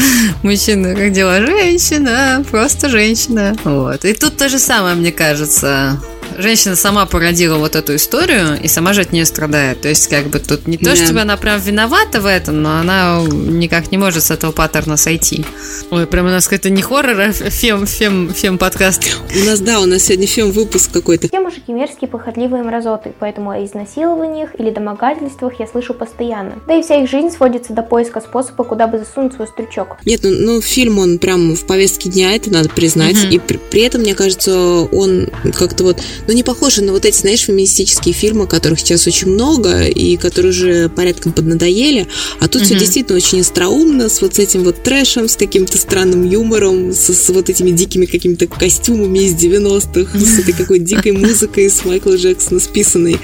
мужчин 0.43 0.85
родила 0.85 1.39
женщина, 1.39 2.43
просто 2.49 2.89
женщина. 2.89 3.55
Вот. 3.63 4.05
И 4.05 4.13
тут 4.13 4.37
то 4.37 4.49
же 4.49 4.59
самое, 4.59 4.95
мне 4.95 5.11
кажется. 5.11 5.99
Женщина 6.37 6.75
сама 6.75 7.05
породила 7.05 7.57
вот 7.57 7.75
эту 7.75 7.95
историю 7.95 8.59
и 8.61 8.67
сама 8.67 8.93
же 8.93 9.01
от 9.01 9.11
нее 9.11 9.25
страдает. 9.25 9.81
То 9.81 9.89
есть, 9.89 10.07
как 10.07 10.27
бы 10.27 10.39
тут 10.39 10.67
не 10.67 10.77
то, 10.77 10.85
Да. 10.85 10.95
чтобы 10.95 11.21
она 11.21 11.37
прям 11.37 11.59
виновата 11.59 12.21
в 12.21 12.25
этом, 12.25 12.61
но 12.61 12.79
она 12.79 13.21
никак 13.29 13.91
не 13.91 13.97
может 13.97 14.23
с 14.23 14.31
этого 14.31 14.51
паттерна 14.51 14.97
сойти. 14.97 15.45
Ой, 15.91 16.05
прям 16.07 16.27
у 16.27 16.29
нас 16.29 16.47
какой-то 16.47 16.69
не 16.69 16.81
хоррор, 16.81 17.19
а 17.19 17.31
фем, 17.31 17.85
фем, 17.85 18.31
фем 18.33 18.57
подкаст. 18.57 19.03
У 19.35 19.45
нас, 19.45 19.59
да, 19.59 19.79
у 19.79 19.85
нас 19.85 20.03
сегодня 20.03 20.27
фильм 20.27 20.51
выпуск 20.51 20.91
какой-то. 20.91 21.27
Все 21.27 21.39
мужики 21.39 21.71
мерзкие, 21.71 22.07
похотливые 22.09 22.63
мразоты, 22.63 23.13
поэтому 23.19 23.51
о 23.51 23.63
изнасилованиях 23.65 24.49
или 24.57 24.69
домогательствах 24.69 25.59
я 25.59 25.67
слышу 25.67 25.93
постоянно. 25.93 26.53
Да 26.67 26.75
и 26.75 26.81
вся 26.83 27.01
их 27.01 27.09
жизнь 27.09 27.29
сводится 27.31 27.73
до 27.73 27.81
поиска 27.81 28.21
способа, 28.21 28.63
куда 28.63 28.87
бы 28.87 28.99
засунуть 28.99 29.33
свой 29.33 29.47
стрючок. 29.47 29.97
Нет, 30.05 30.21
ну, 30.23 30.31
ну, 30.31 30.61
фильм, 30.61 30.99
он 30.99 31.19
прям 31.19 31.55
в 31.55 31.65
повестке 31.65 32.09
дня, 32.09 32.35
это 32.35 32.51
надо 32.51 32.69
признать. 32.69 33.15
Мгм. 33.23 33.31
И 33.31 33.39
при, 33.39 33.57
при 33.57 33.81
этом, 33.81 34.01
мне 34.01 34.15
кажется, 34.15 34.55
он 34.55 35.29
как-то 35.57 35.83
вот, 35.83 36.01
ну, 36.27 36.33
не 36.33 36.43
похож 36.43 36.77
на 36.77 36.91
вот 36.91 37.05
эти, 37.05 37.17
знаешь, 37.17 37.41
феминистические 37.41 38.13
фильмы, 38.13 38.47
которых 38.47 38.79
сейчас 38.79 39.07
очень 39.07 39.29
много, 39.29 39.83
и 39.85 40.17
которые 40.17 40.51
уже 40.51 40.89
порядком 40.89 41.31
поднадоели. 41.33 42.07
А 42.39 42.47
тут 42.47 42.63
все 42.63 42.73
Мгм. 42.75 42.79
действительно 42.83 43.17
очень 43.17 43.41
остроумно, 43.41 44.09
с 44.09 44.21
вот 44.21 44.35
с 44.35 44.39
этим 44.39 44.63
вот 44.63 44.83
трэшем, 44.83 45.27
с 45.27 45.35
каким-то 45.35 45.77
странным 45.77 46.27
юмором, 46.29 46.91
с, 46.93 47.09
с 47.13 47.29
вот 47.29 47.49
этими 47.49 47.71
дикими 47.71 48.05
какими-то 48.05 48.47
костюмами 48.47 49.19
из 49.19 49.33
90-х, 49.33 50.17
с 50.19 50.39
этой 50.39 50.53
какой-то 50.53 50.85
дикой 50.85 51.11
музыкой 51.13 51.69
с 51.69 51.83
Майкла 51.85 52.15
Джексона 52.15 52.59
списанной. 52.59 53.17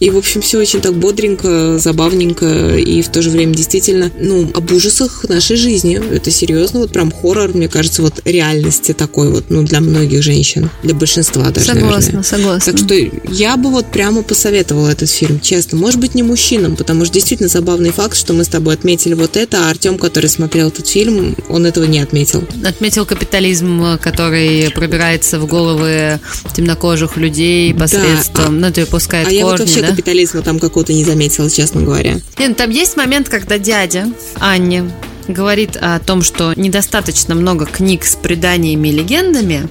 И, 0.00 0.10
в 0.10 0.16
общем, 0.16 0.40
все 0.42 0.58
очень 0.58 0.80
так 0.80 0.94
бодренько, 0.94 1.78
забавненько, 1.78 2.76
и 2.76 3.02
в 3.02 3.08
то 3.08 3.22
же 3.22 3.30
время 3.30 3.54
действительно, 3.54 4.10
ну, 4.20 4.50
об 4.54 4.72
ужасах 4.72 5.24
нашей 5.28 5.56
жизни. 5.56 6.00
Это 6.12 6.30
серьезно, 6.30 6.80
вот 6.80 6.92
прям 6.92 7.10
хоррор, 7.12 7.54
мне 7.54 7.68
кажется, 7.68 8.02
вот 8.02 8.20
реальности 8.24 8.92
такой 8.92 9.30
вот, 9.30 9.46
ну, 9.48 9.62
для 9.62 9.80
многих 9.80 10.22
женщин, 10.22 10.70
для 10.82 10.94
большинства 10.94 11.50
даже, 11.50 11.66
Согласна, 11.66 11.90
наверное. 11.90 12.22
согласна. 12.22 12.37
Так 12.64 12.78
что 12.78 12.94
я 13.30 13.56
бы 13.56 13.70
вот 13.70 13.90
прямо 13.90 14.22
посоветовала 14.22 14.88
этот 14.88 15.10
фильм, 15.10 15.40
честно. 15.40 15.78
Может 15.78 16.00
быть, 16.00 16.14
не 16.14 16.22
мужчинам, 16.22 16.76
потому 16.76 17.04
что 17.04 17.14
действительно 17.14 17.48
забавный 17.48 17.90
факт, 17.90 18.16
что 18.16 18.32
мы 18.32 18.44
с 18.44 18.48
тобой 18.48 18.74
отметили 18.74 19.14
вот 19.14 19.36
это, 19.36 19.66
а 19.66 19.70
Артем, 19.70 19.98
который 19.98 20.28
смотрел 20.28 20.68
этот 20.68 20.86
фильм, 20.86 21.36
он 21.48 21.66
этого 21.66 21.84
не 21.84 22.00
отметил. 22.00 22.44
Отметил 22.64 23.06
капитализм, 23.06 23.98
который 24.00 24.70
пробирается 24.70 25.38
в 25.38 25.46
головы 25.46 26.20
темнокожих 26.54 27.16
людей 27.16 27.72
Да, 27.72 27.80
посредством, 27.80 28.60
ну, 28.60 28.72
то 28.72 28.80
есть 28.80 28.90
пускает 28.90 29.28
а 29.28 29.30
я 29.30 29.44
вот 29.44 29.58
корни, 29.58 29.66
вообще 29.66 29.80
да? 29.82 29.88
капитализма 29.88 30.42
там 30.42 30.58
какого-то 30.58 30.92
не 30.92 31.04
заметила, 31.04 31.50
честно 31.50 31.82
говоря. 31.82 32.20
Не, 32.38 32.48
ну, 32.48 32.54
там 32.54 32.70
есть 32.70 32.96
момент, 32.96 33.28
когда 33.28 33.58
дядя 33.58 34.06
Анне 34.36 34.90
говорит 35.28 35.76
о 35.76 35.98
том, 35.98 36.22
что 36.22 36.52
недостаточно 36.54 37.34
много 37.34 37.66
книг 37.66 38.04
с 38.04 38.16
преданиями 38.16 38.88
и 38.88 38.92
легендами 38.92 39.68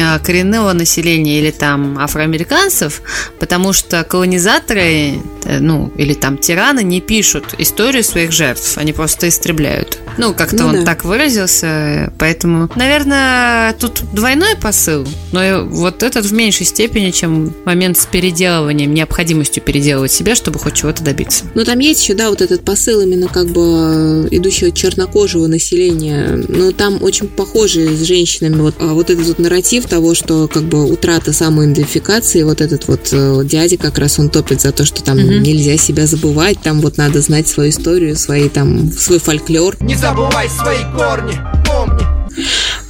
а, 0.00 0.18
коренного 0.18 0.72
населения 0.72 1.40
или 1.40 1.50
там 1.50 1.98
афроамериканцев, 1.98 3.02
потому 3.38 3.72
что 3.72 4.04
колонизаторы, 4.04 5.14
э, 5.44 5.58
ну, 5.60 5.92
или 5.96 6.14
там 6.14 6.38
тираны 6.38 6.82
не 6.82 7.00
пишут 7.00 7.54
историю 7.58 8.04
своих 8.04 8.32
жертв, 8.32 8.76
они 8.76 8.92
просто 8.92 9.28
истребляют. 9.28 9.98
Ну, 10.18 10.34
как-то 10.34 10.64
Ну 10.64 10.66
он 10.68 10.74
да. 10.80 10.84
так 10.84 11.04
выразился, 11.04 12.12
поэтому, 12.18 12.68
наверное, 12.74 13.72
тут 13.74 14.02
двойной 14.12 14.56
посыл, 14.56 15.06
но 15.32 15.64
вот 15.64 16.02
этот 16.02 16.26
в 16.26 16.32
меньшей 16.32 16.66
степени, 16.66 17.10
чем 17.10 17.54
момент 17.64 17.98
с 17.98 18.06
переделыванием, 18.06 18.92
необходимостью 18.92 19.62
переделывать 19.62 20.12
себя, 20.12 20.34
чтобы 20.34 20.58
хоть 20.58 20.74
чего-то 20.74 21.02
добиться. 21.02 21.44
Но 21.54 21.64
там 21.64 21.78
есть 21.78 22.02
еще, 22.02 22.14
да, 22.14 22.30
вот 22.30 22.42
этот 22.42 22.64
посыл 22.64 23.00
именно 23.00 23.28
как 23.28 23.46
бы 23.48 24.26
э, 24.30 24.36
идущего 24.36 24.68
от 24.68 24.74
чернокожего 24.98 25.46
населения. 25.46 26.44
Но 26.48 26.72
там 26.72 27.02
очень 27.02 27.28
похожи 27.28 27.94
с 27.96 28.02
женщинами 28.02 28.60
вот, 28.60 28.74
а 28.80 28.94
вот 28.94 29.10
этот 29.10 29.26
вот 29.26 29.38
нарратив 29.38 29.86
того, 29.86 30.14
что 30.14 30.48
как 30.48 30.64
бы 30.64 30.90
утрата 30.90 31.32
самоидентификации, 31.32 32.42
вот 32.42 32.60
этот 32.60 32.88
вот 32.88 33.08
э, 33.12 33.42
дядя 33.44 33.76
как 33.76 33.98
раз 33.98 34.18
он 34.18 34.28
топит 34.28 34.60
за 34.60 34.72
то, 34.72 34.84
что 34.84 35.02
там 35.02 35.18
Мгм. 35.18 35.42
нельзя 35.42 35.76
себя 35.76 36.06
забывать, 36.06 36.58
там 36.62 36.80
вот 36.80 36.96
надо 36.96 37.20
знать 37.20 37.48
свою 37.48 37.70
историю, 37.70 38.16
свои 38.16 38.48
там, 38.48 38.90
свой 38.92 39.18
фольклор. 39.18 39.76
Не 39.80 39.94
забывай 39.94 40.48
свои 40.48 40.78
корни, 40.96 41.38
помни. 41.66 42.04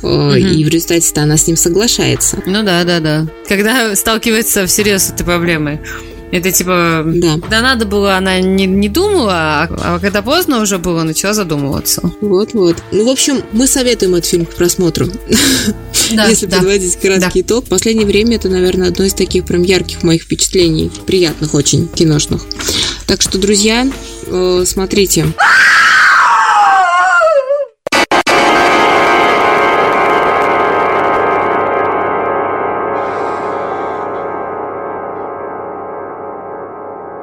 Э, 0.03 0.38
И 0.38 0.64
в 0.64 0.68
результате-то 0.68 1.23
она 1.23 1.37
с 1.37 1.47
ним 1.47 1.57
соглашается. 1.57 2.38
Ну 2.47 2.62
да, 2.62 2.85
да, 2.85 3.01
да. 3.01 3.27
Когда 3.49 3.94
сталкивается 3.97 4.66
всерьез 4.66 5.05
с 5.05 5.11
этой 5.11 5.25
проблемой. 5.25 5.81
Это 6.31 6.53
типа, 6.53 7.03
Да. 7.07 7.35
когда 7.41 7.62
надо 7.62 7.87
было, 7.87 8.17
она 8.17 8.38
не, 8.41 8.67
не 8.67 8.88
думала, 8.88 9.33
а, 9.33 9.69
а 9.71 9.99
когда 9.99 10.21
поздно 10.23 10.61
уже 10.61 10.79
было, 10.79 11.03
начала 11.03 11.33
задумываться. 11.33 12.12
Вот-вот. 12.21 12.77
Ну, 12.93 13.07
в 13.07 13.09
общем, 13.09 13.43
мы 13.53 13.67
советуем 13.67 14.14
этот 14.14 14.27
фильм 14.27 14.45
к 14.47 14.55
просмотру. 14.55 15.07
Да, 16.12 16.27
Если 16.29 16.47
да. 16.47 16.59
подводить 16.59 16.97
краткий 16.97 17.41
итог, 17.41 17.64
в 17.64 17.69
последнее 17.69 18.07
время 18.07 18.37
это, 18.37 18.49
наверное, 18.49 18.88
одно 18.88 19.05
из 19.05 19.14
таких 19.14 19.45
прям 19.47 19.62
ярких 19.62 20.03
моих 20.03 20.23
впечатлений, 20.23 20.91
приятных 21.07 21.55
очень 21.55 21.88
киношных. 21.88 22.43
Так 23.07 23.23
что, 23.23 23.38
друзья, 23.38 23.88
э, 24.27 24.64
смотрите. 24.67 25.33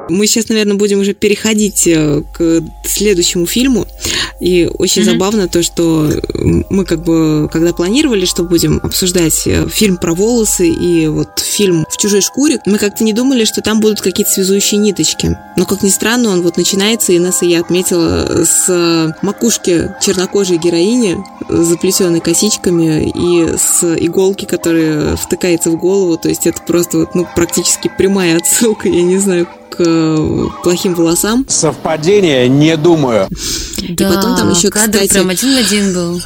Мы 0.08 0.26
сейчас, 0.26 0.48
наверное, 0.48 0.76
будем 0.76 1.00
уже 1.00 1.14
переходить 1.14 1.86
э, 1.86 2.22
к 2.32 2.62
следующему 2.84 3.46
фильму. 3.46 3.86
И 4.40 4.68
очень 4.78 5.02
Мгм. 5.02 5.12
забавно 5.12 5.48
то, 5.48 5.62
что 5.62 6.08
э, 6.08 6.20
мы 6.70 6.84
как 6.84 7.02
бы, 7.04 7.48
когда 7.52 7.72
планировали, 7.72 8.24
что 8.24 8.44
будем 8.44 8.80
обсуждать 8.82 9.46
э, 9.46 9.66
фильм 9.68 9.96
про 9.96 10.14
волосы 10.14 10.68
и 10.68 11.06
вот 11.08 11.38
фильм 11.38 11.86
«В 11.90 11.96
чужой 11.96 12.20
шкуре», 12.20 12.60
мы 12.66 12.78
как-то 12.78 13.04
не 13.04 13.12
думали, 13.12 13.44
что 13.44 13.62
там 13.62 13.80
будут 13.80 14.00
какие-то 14.00 14.30
связующие 14.32 14.78
ниточки. 14.78 15.36
Но, 15.56 15.64
как 15.64 15.82
ни 15.82 15.88
странно, 15.88 16.30
он 16.30 16.42
вот 16.42 16.56
начинается, 16.56 17.12
и 17.12 17.16
Инесса 17.16 17.44
я 17.46 17.60
отметила, 17.60 18.44
с 18.44 19.16
макушки 19.22 19.90
чернокожей 20.02 20.58
героини, 20.58 21.16
заплетенной 21.48 22.20
косичками, 22.20 23.10
и 23.14 23.56
с 23.56 23.82
иголки, 23.98 24.44
которая 24.44 25.16
втыкается 25.16 25.70
в 25.70 25.76
голову. 25.78 26.16
То 26.18 26.28
есть 26.28 26.46
это 26.46 26.60
просто 26.62 26.98
вот, 26.98 27.14
ну, 27.14 27.26
практически 27.34 27.90
прямая 27.96 28.36
отсылка, 28.36 28.88
я 28.88 29.02
не 29.02 29.18
знаю, 29.18 29.48
к 29.76 29.82
э, 29.84 30.46
плохим 30.62 30.94
волосам. 30.94 31.46
Совпадение, 31.48 32.48
не 32.48 32.76
думаю. 32.76 33.28
Да, 33.90 34.12
потом 34.12 34.36
там 34.36 34.50
еще, 34.50 34.70
кадр 34.70 34.98
кстати, 34.98 35.12
прям 35.12 35.30
один 35.30 35.54
в 35.54 35.58
один 35.58 35.94
был. 35.94 36.20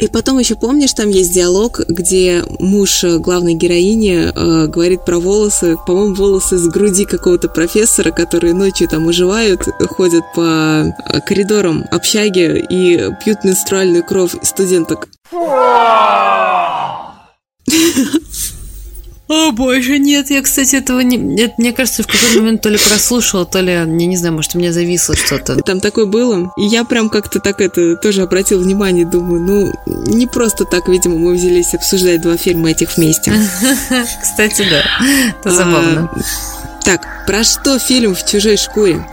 И 0.00 0.08
потом 0.08 0.38
еще 0.38 0.56
помнишь, 0.56 0.92
там 0.92 1.08
есть 1.08 1.32
диалог, 1.32 1.80
где 1.88 2.44
муж 2.58 3.04
э, 3.04 3.18
главной 3.18 3.54
героини 3.54 4.32
э, 4.34 4.66
говорит 4.66 5.04
про 5.04 5.18
волосы, 5.18 5.76
по-моему, 5.86 6.14
волосы 6.14 6.58
с 6.58 6.66
груди 6.68 7.04
какого-то 7.04 7.48
профессора, 7.48 8.10
которые 8.10 8.54
ночью 8.54 8.88
там 8.88 9.08
оживают, 9.08 9.68
ходят 9.88 10.24
по 10.34 10.40
э, 10.40 11.20
коридорам 11.20 11.84
общаги 11.92 12.64
и 12.68 13.10
пьют 13.24 13.44
менструальную 13.44 14.04
кровь 14.04 14.34
студенток. 14.42 15.08
О, 19.26 19.52
боже, 19.52 19.98
нет, 19.98 20.28
я, 20.30 20.42
кстати, 20.42 20.76
этого 20.76 21.00
не... 21.00 21.16
Нет, 21.16 21.52
мне 21.56 21.72
кажется, 21.72 22.02
в 22.02 22.06
какой-то 22.06 22.40
момент 22.40 22.60
то 22.60 22.68
ли 22.68 22.76
прослушала, 22.76 23.46
то 23.46 23.60
ли, 23.60 23.72
я 23.72 23.84
не 23.86 24.16
знаю, 24.16 24.34
может, 24.34 24.54
у 24.54 24.58
меня 24.58 24.70
зависло 24.70 25.16
что-то. 25.16 25.56
Там 25.62 25.80
такое 25.80 26.04
было. 26.04 26.52
И 26.58 26.64
я 26.64 26.84
прям 26.84 27.08
как-то 27.08 27.40
так 27.40 27.60
это 27.62 27.96
тоже 27.96 28.22
обратил 28.22 28.60
внимание, 28.60 29.06
думаю, 29.06 29.40
ну, 29.40 29.72
не 30.14 30.26
просто 30.26 30.66
так, 30.66 30.88
видимо, 30.88 31.16
мы 31.16 31.34
взялись 31.34 31.72
обсуждать 31.72 32.20
два 32.20 32.36
фильма 32.36 32.70
этих 32.70 32.96
вместе. 32.96 33.32
Кстати, 34.22 34.66
да, 34.68 34.84
это 35.40 35.50
забавно. 35.50 36.10
А, 36.12 36.20
Так, 36.84 37.26
про 37.26 37.44
что 37.44 37.78
фильм 37.78 38.14
«В 38.14 38.26
чужой 38.26 38.58
шкуре»? 38.58 39.06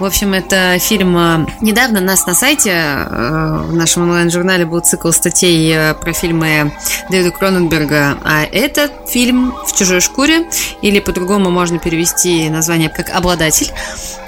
В 0.00 0.04
общем, 0.04 0.34
это 0.34 0.76
фильм... 0.80 1.16
э, 1.16 1.46
Недавно 1.60 2.00
нас 2.00 2.26
на 2.26 2.34
сайте, 2.34 2.70
э, 2.70 3.62
в 3.66 3.74
нашем 3.74 4.02
онлайн-журнале 4.02 4.66
был 4.66 4.80
цикл 4.80 5.12
статей 5.12 5.72
э, 5.72 5.94
про 5.94 6.12
фильмы 6.12 6.72
Дэвида 7.10 7.30
Кроненберга, 7.30 8.18
а 8.24 8.42
этот 8.44 8.90
фильм 9.08 9.54
«В 9.66 9.72
чужой 9.76 10.00
шкуре», 10.00 10.46
или 10.82 10.98
по-другому 10.98 11.50
можно 11.50 11.78
перевести 11.78 12.48
название 12.50 12.88
как 12.88 13.10
«Обладатель». 13.10 13.70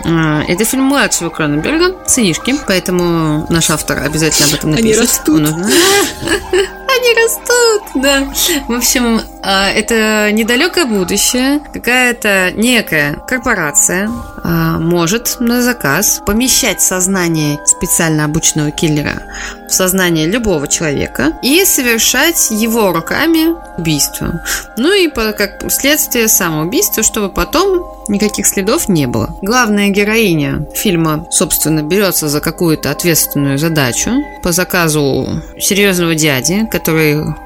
Это 0.05 0.65
фильм 0.65 0.85
младшего 0.85 1.31
Кроненберга, 1.31 1.97
сынишки, 2.07 2.55
поэтому 2.67 3.47
наш 3.51 3.69
автор 3.71 3.99
обязательно 4.05 4.47
об 4.49 4.55
этом 4.55 4.73
Они 4.73 4.83
напишет. 4.83 5.01
растут. 5.03 5.41
Он- 5.41 5.67
Они 6.97 7.15
растут, 7.15 8.03
да. 8.03 8.27
В 8.69 8.73
общем, 8.73 9.21
а, 9.43 9.69
это 9.71 10.33
недалекое 10.33 10.87
будущее. 10.87 11.61
Какая-то 11.73 12.53
некая 12.55 13.17
корпорация 13.29 14.09
а, 14.43 14.79
может 14.79 15.37
на 15.41 15.61
заказ 15.61 16.23
помещать 16.25 16.81
сознание 16.81 17.59
специально 17.67 18.25
обученного 18.25 18.71
киллера 18.71 19.23
в 19.69 19.73
сознание 19.73 20.27
любого 20.27 20.69
человека 20.69 21.33
и 21.43 21.65
совершать 21.65 22.51
его 22.51 22.93
руками 22.93 23.55
убийство. 23.77 24.43
Ну 24.77 24.93
и 24.93 25.09
как 25.09 25.71
следствие 25.71 26.29
самоубийства, 26.29 27.03
чтобы 27.03 27.29
потом 27.29 27.85
никаких 28.09 28.47
следов 28.47 28.89
не 28.89 29.07
было. 29.07 29.37
Главная 29.43 29.89
героиня 29.89 30.67
фильма, 30.75 31.27
собственно, 31.31 31.83
берется 31.83 32.29
за 32.29 32.41
какую-то 32.41 32.91
ответственную 32.91 33.59
задачу 33.59 34.11
по 34.43 34.53
заказу 34.53 35.43
серьезного 35.59 36.15
дяди, 36.15 36.67
который 36.71 36.86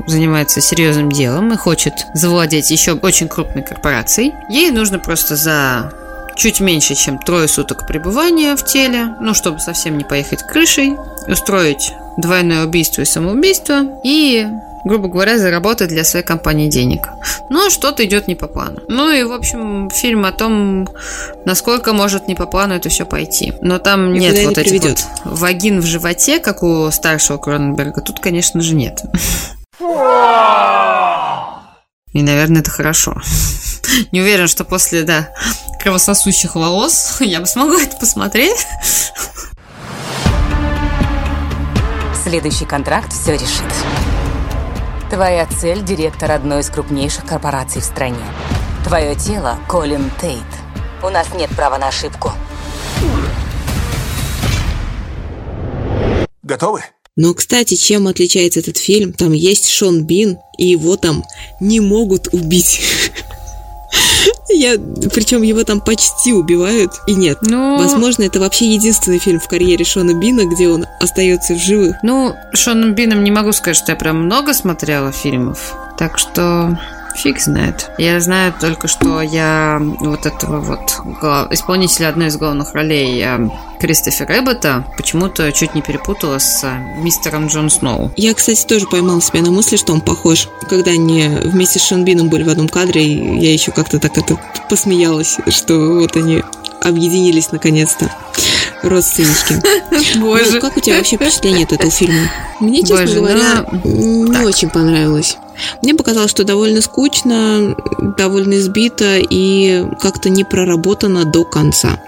занимается 0.06 0.60
серьезным 0.60 1.10
делом 1.10 1.52
и 1.52 1.56
хочет 1.56 2.06
завладеть 2.14 2.70
еще 2.70 2.92
очень 2.92 3.28
крупной 3.28 3.62
корпорацией. 3.62 4.34
Ей 4.48 4.70
нужно 4.70 4.98
просто 4.98 5.36
за 5.36 5.92
чуть 6.36 6.60
меньше, 6.60 6.94
чем 6.94 7.18
трое 7.18 7.48
суток 7.48 7.86
пребывания 7.86 8.56
в 8.56 8.64
теле, 8.64 9.14
ну, 9.20 9.34
чтобы 9.34 9.58
совсем 9.60 9.98
не 9.98 10.04
поехать 10.04 10.42
крышей, 10.42 10.96
устроить 11.26 11.92
двойное 12.16 12.64
убийство 12.64 13.02
и 13.02 13.04
самоубийство 13.04 13.82
и 14.02 14.46
грубо 14.84 15.08
говоря, 15.08 15.38
заработать 15.38 15.88
для 15.88 16.04
своей 16.04 16.24
компании 16.24 16.68
денег. 16.68 17.08
Но 17.48 17.70
что-то 17.70 18.04
идет 18.04 18.28
не 18.28 18.34
по 18.34 18.46
плану. 18.46 18.80
Ну 18.88 19.10
и, 19.10 19.22
в 19.22 19.32
общем, 19.32 19.90
фильм 19.90 20.24
о 20.24 20.32
том, 20.32 20.88
насколько 21.44 21.92
может 21.92 22.28
не 22.28 22.34
по 22.34 22.46
плану 22.46 22.74
это 22.74 22.88
все 22.88 23.04
пойти. 23.04 23.52
Но 23.60 23.78
там 23.78 24.14
И 24.14 24.20
нет 24.20 24.44
вот 24.44 24.58
это 24.58 24.60
этих 24.62 24.82
вот 24.82 25.06
вагин 25.24 25.80
в 25.80 25.86
животе, 25.86 26.40
как 26.40 26.62
у 26.62 26.90
старшего 26.90 27.38
Кроненберга. 27.38 28.00
Тут, 28.00 28.20
конечно 28.20 28.60
же, 28.60 28.74
нет. 28.74 29.02
И, 32.12 32.22
наверное, 32.22 32.60
это 32.60 32.70
хорошо. 32.70 33.14
Не 34.12 34.20
уверен, 34.20 34.48
что 34.48 34.64
после, 34.64 35.02
да, 35.02 35.30
кровососущих 35.82 36.54
волос 36.54 37.16
я 37.20 37.40
бы 37.40 37.46
смогла 37.46 37.82
это 37.82 37.96
посмотреть. 37.96 38.66
Следующий 42.22 42.66
контракт 42.66 43.12
все 43.12 43.32
решит. 43.32 43.64
Твоя 45.10 45.44
цель– 45.44 45.82
директор 45.84 46.30
одной 46.30 46.60
из 46.60 46.70
крупнейших 46.70 47.26
корпораций 47.26 47.82
в 47.82 47.84
стране. 47.84 48.24
Твое 48.84 49.16
тело– 49.16 49.58
Колин 49.68 50.08
Тейт. 50.20 50.38
У 51.02 51.08
нас 51.08 51.26
нет 51.34 51.50
права 51.50 51.78
на 51.78 51.88
ошибку. 51.88 52.30
Готовы? 56.44 56.84
Но, 57.16 57.34
кстати, 57.34 57.74
чем 57.74 58.06
отличается 58.06 58.60
этот 58.60 58.76
фильм? 58.76 59.12
Там 59.12 59.32
есть 59.32 59.68
Шон 59.68 60.04
Бин, 60.04 60.38
и 60.58 60.68
его 60.68 60.96
там 60.96 61.24
не 61.60 61.80
могут 61.80 62.28
убить. 62.32 62.80
Я, 64.52 64.76
причем 65.12 65.42
его 65.42 65.64
там 65.64 65.80
почти 65.80 66.32
убивают, 66.32 66.92
и 67.06 67.14
нет. 67.14 67.38
Ну, 67.42 67.78
Возможно, 67.78 68.24
это 68.24 68.40
вообще 68.40 68.66
единственный 68.66 69.18
фильм 69.18 69.40
в 69.40 69.48
карьере 69.48 69.84
Шона 69.84 70.14
Бина, 70.14 70.44
где 70.46 70.68
он 70.68 70.86
остается 71.00 71.54
в 71.54 71.58
живых. 71.58 71.96
Ну, 72.02 72.34
Шоном 72.54 72.94
Бином 72.94 73.24
не 73.24 73.30
могу 73.30 73.52
сказать, 73.52 73.76
что 73.76 73.92
я 73.92 73.96
прям 73.96 74.24
много 74.24 74.54
смотрела 74.54 75.12
фильмов. 75.12 75.74
Так 75.98 76.18
что 76.18 76.78
фиг 77.16 77.40
знает. 77.40 77.90
Я 77.98 78.20
знаю 78.20 78.54
только, 78.58 78.88
что 78.88 79.20
я 79.20 79.80
вот 80.00 80.26
этого 80.26 80.60
вот 80.60 80.80
исполнителя 81.52 82.08
одной 82.08 82.28
из 82.28 82.36
главных 82.36 82.74
ролей 82.74 83.18
я 83.18 83.50
Кристофера 83.80 84.38
Эббота 84.40 84.84
почему-то 84.96 85.50
чуть 85.52 85.74
не 85.74 85.80
перепутала 85.80 86.38
с 86.38 86.62
э, 86.64 87.00
мистером 87.00 87.46
Джон 87.46 87.70
Сноу. 87.70 88.12
Я, 88.16 88.34
кстати, 88.34 88.66
тоже 88.66 88.86
поймала 88.86 89.22
себя 89.22 89.40
на 89.40 89.50
мысли, 89.50 89.76
что 89.76 89.94
он 89.94 90.02
похож. 90.02 90.48
Когда 90.68 90.90
они 90.90 91.28
вместе 91.44 91.78
с 91.78 91.86
Шон 91.86 92.04
Бином 92.04 92.28
были 92.28 92.42
в 92.42 92.50
одном 92.50 92.68
кадре, 92.68 93.02
я 93.40 93.52
еще 93.52 93.72
как-то 93.72 93.98
так 93.98 94.18
это 94.18 94.38
посмеялась, 94.68 95.38
что 95.48 95.98
вот 95.98 96.14
они 96.16 96.42
объединились 96.82 97.52
наконец-то. 97.52 98.10
Родственнички. 98.82 99.54
Ну, 100.16 100.60
как 100.60 100.76
у 100.76 100.80
тебя 100.80 100.96
вообще 100.96 101.16
впечатление 101.16 101.64
от 101.64 101.72
этого 101.72 101.90
фильма? 101.90 102.30
Мне, 102.60 102.80
честно 102.80 103.06
Боже, 103.06 103.14
говоря, 103.14 103.66
ну, 103.84 104.26
не 104.26 104.32
так. 104.32 104.46
очень 104.46 104.70
понравилось. 104.70 105.36
Мне 105.82 105.94
показалось, 105.94 106.30
что 106.30 106.44
довольно 106.44 106.80
скучно, 106.80 107.76
довольно 108.16 108.54
избито 108.54 109.18
и 109.18 109.84
как-то 110.00 110.28
не 110.30 110.44
проработано 110.44 111.24
до 111.24 111.44
конца. 111.44 111.98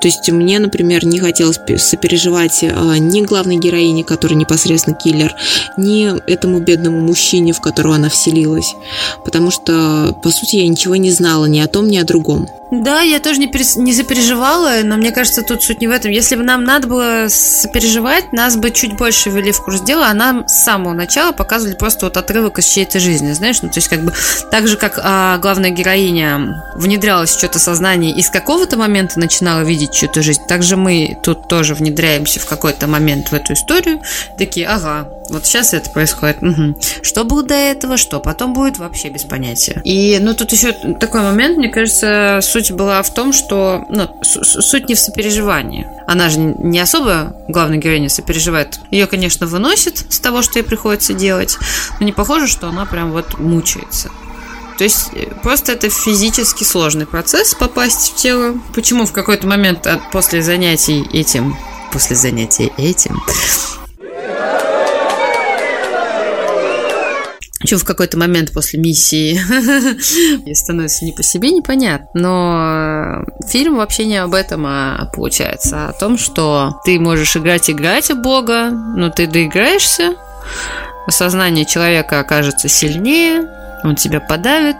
То 0.00 0.08
есть 0.08 0.30
мне, 0.30 0.58
например, 0.58 1.06
не 1.06 1.18
хотелось 1.18 1.56
пе- 1.56 1.78
сопереживать 1.78 2.62
а, 2.62 2.98
ни 2.98 3.22
главной 3.22 3.56
героине, 3.56 4.04
которая 4.04 4.38
непосредственно 4.38 4.94
киллер, 4.94 5.34
ни 5.78 6.12
этому 6.30 6.60
бедному 6.60 7.00
мужчине, 7.00 7.54
в 7.54 7.62
которого 7.62 7.94
она 7.94 8.10
вселилась. 8.10 8.74
Потому 9.24 9.50
что, 9.50 10.14
по 10.22 10.30
сути, 10.30 10.56
я 10.56 10.68
ничего 10.68 10.96
не 10.96 11.10
знала 11.10 11.46
ни 11.46 11.58
о 11.58 11.68
том, 11.68 11.88
ни 11.88 11.96
о 11.96 12.04
другом. 12.04 12.48
Да, 12.82 13.00
я 13.00 13.20
тоже 13.20 13.40
не, 13.40 13.46
перес- 13.46 13.78
не 13.78 13.92
запереживала, 13.92 14.80
но 14.82 14.96
мне 14.96 15.12
кажется, 15.12 15.42
тут 15.42 15.62
суть 15.62 15.80
не 15.80 15.86
в 15.86 15.90
этом. 15.90 16.10
Если 16.10 16.36
бы 16.36 16.42
нам 16.42 16.64
надо 16.64 16.88
было 16.88 17.26
сопереживать, 17.28 18.32
нас 18.32 18.56
бы 18.56 18.70
чуть 18.70 18.96
больше 18.96 19.30
ввели 19.30 19.52
в 19.52 19.62
курс 19.62 19.80
дела, 19.82 20.08
а 20.08 20.14
нам 20.14 20.48
с 20.48 20.64
самого 20.64 20.92
начала 20.92 21.32
показывали 21.32 21.74
просто 21.74 22.06
вот 22.06 22.16
отрывок 22.16 22.58
из 22.58 22.66
чьей-то 22.66 22.98
жизни, 23.00 23.32
знаешь? 23.32 23.62
Ну, 23.62 23.68
то 23.68 23.78
есть, 23.78 23.88
как 23.88 24.04
бы, 24.04 24.12
так 24.50 24.66
же, 24.68 24.76
как 24.76 24.98
а, 25.02 25.38
главная 25.38 25.70
героиня 25.70 26.62
внедрялась 26.74 27.30
в 27.30 27.38
что-то 27.38 27.58
сознание 27.58 28.12
и 28.12 28.22
с 28.22 28.30
какого-то 28.30 28.76
момента 28.76 29.18
начинала 29.18 29.62
видеть 29.62 29.92
чью-то 29.92 30.22
жизнь, 30.22 30.42
так 30.48 30.62
же 30.62 30.76
мы 30.76 31.16
тут 31.22 31.48
тоже 31.48 31.74
внедряемся 31.74 32.40
в 32.40 32.46
какой-то 32.46 32.86
момент 32.86 33.28
в 33.28 33.34
эту 33.34 33.52
историю, 33.52 34.00
такие, 34.38 34.66
ага, 34.66 35.08
вот 35.30 35.46
сейчас 35.46 35.74
это 35.74 35.90
происходит. 35.90 36.42
мгм. 36.42 36.76
Что 37.02 37.24
было 37.24 37.42
до 37.42 37.54
этого, 37.54 37.96
что 37.96 38.20
потом 38.20 38.52
будет, 38.52 38.78
вообще 38.78 39.08
без 39.08 39.24
понятия. 39.24 39.80
И, 39.84 40.18
ну, 40.20 40.34
тут 40.34 40.52
еще 40.52 40.72
такой 41.00 41.22
момент, 41.22 41.56
мне 41.56 41.68
кажется, 41.68 42.40
суть 42.42 42.63
была 42.70 43.02
в 43.02 43.12
том, 43.12 43.32
что, 43.32 43.84
ну, 43.88 44.08
суть 44.22 44.88
не 44.88 44.94
в 44.94 44.98
сопереживании. 44.98 45.86
Она 46.06 46.28
же 46.28 46.38
не 46.38 46.78
особо, 46.80 47.36
главная 47.48 47.78
героиня, 47.78 48.08
сопереживает. 48.08 48.78
Ее, 48.90 49.06
конечно, 49.06 49.46
выносит 49.46 50.04
с 50.12 50.20
того, 50.20 50.42
что 50.42 50.58
ей 50.58 50.64
приходится 50.64 51.14
делать, 51.14 51.58
но 52.00 52.06
не 52.06 52.12
похоже, 52.12 52.46
что 52.46 52.68
она 52.68 52.86
прям 52.86 53.12
вот 53.12 53.38
мучается. 53.38 54.10
То 54.78 54.84
есть 54.84 55.10
э, 55.14 55.26
просто 55.42 55.72
это 55.72 55.88
физически 55.88 56.64
сложный 56.64 57.06
процесс 57.06 57.54
попасть 57.54 58.12
в 58.12 58.16
тело. 58.16 58.58
Почему 58.74 59.06
в 59.06 59.12
какой-то 59.12 59.46
момент 59.46 59.86
после 60.12 60.42
занятий 60.42 61.08
этим, 61.12 61.56
после 61.92 62.16
занятий 62.16 62.72
этим, 62.76 63.22
Почему 67.64 67.80
в 67.80 67.84
какой-то 67.86 68.18
момент 68.18 68.52
после 68.52 68.78
миссии 68.78 69.40
становится 70.52 71.02
не 71.06 71.12
по 71.12 71.22
себе, 71.22 71.50
непонятно. 71.50 72.10
Но 72.12 73.24
фильм 73.48 73.76
вообще 73.76 74.04
не 74.04 74.18
об 74.18 74.34
этом, 74.34 74.66
а 74.66 75.10
получается 75.14 75.88
о 75.88 75.94
том, 75.94 76.18
что 76.18 76.78
ты 76.84 77.00
можешь 77.00 77.38
играть 77.38 77.70
играть 77.70 78.10
в 78.10 78.20
Бога, 78.20 78.68
но 78.68 79.08
ты 79.08 79.26
доиграешься, 79.26 80.16
сознание 81.08 81.64
человека 81.64 82.20
окажется 82.20 82.68
сильнее, 82.68 83.48
Он 83.82 83.96
тебя 83.96 84.20
подавит, 84.20 84.76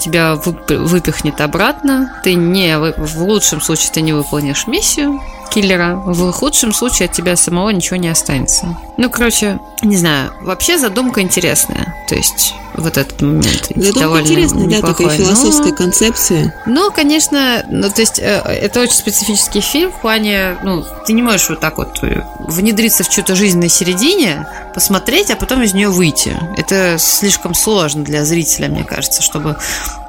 тебя 0.00 0.36
выпихнет 0.36 1.42
обратно, 1.42 2.18
ты 2.24 2.32
не, 2.32 2.78
в 2.78 3.22
лучшем 3.22 3.60
случае 3.60 3.90
ты 3.92 4.00
не 4.00 4.14
выполнишь 4.14 4.66
миссию, 4.66 5.20
киллера, 5.50 5.96
в 5.96 6.32
худшем 6.32 6.72
случае 6.72 7.06
от 7.06 7.12
тебя 7.12 7.36
самого 7.36 7.70
ничего 7.70 7.96
не 7.96 8.08
останется. 8.08 8.76
Ну, 8.96 9.10
короче, 9.10 9.58
не 9.82 9.96
знаю, 9.96 10.32
вообще 10.42 10.78
задумка 10.78 11.20
интересная. 11.20 11.94
То 12.08 12.14
есть 12.14 12.54
вот 12.76 12.96
этот 12.96 13.20
момент 13.22 13.68
задумка 13.74 14.00
довольно 14.00 14.26
интересная, 14.26 14.80
да, 14.80 14.86
такая 14.86 15.16
философская 15.16 15.70
но, 15.70 15.76
концепция. 15.76 16.54
Ну, 16.66 16.90
конечно, 16.90 17.64
ну, 17.68 17.90
то 17.90 18.00
есть 18.00 18.18
э, 18.18 18.42
это 18.46 18.80
очень 18.80 18.94
специфический 18.94 19.60
фильм 19.60 19.90
в 19.90 20.00
плане, 20.00 20.56
ну, 20.62 20.84
ты 21.06 21.12
не 21.12 21.22
можешь 21.22 21.48
вот 21.48 21.60
так 21.60 21.78
вот 21.78 22.02
э, 22.02 22.22
внедриться 22.40 23.04
в 23.04 23.08
чью-то 23.08 23.34
жизнь 23.34 23.58
на 23.58 23.68
середине, 23.68 24.46
посмотреть, 24.74 25.30
а 25.30 25.36
потом 25.36 25.62
из 25.62 25.74
нее 25.74 25.88
выйти. 25.88 26.36
Это 26.56 26.96
слишком 26.98 27.54
сложно 27.54 28.04
для 28.04 28.24
зрителя, 28.24 28.68
мне 28.68 28.84
кажется, 28.84 29.22
чтобы 29.22 29.56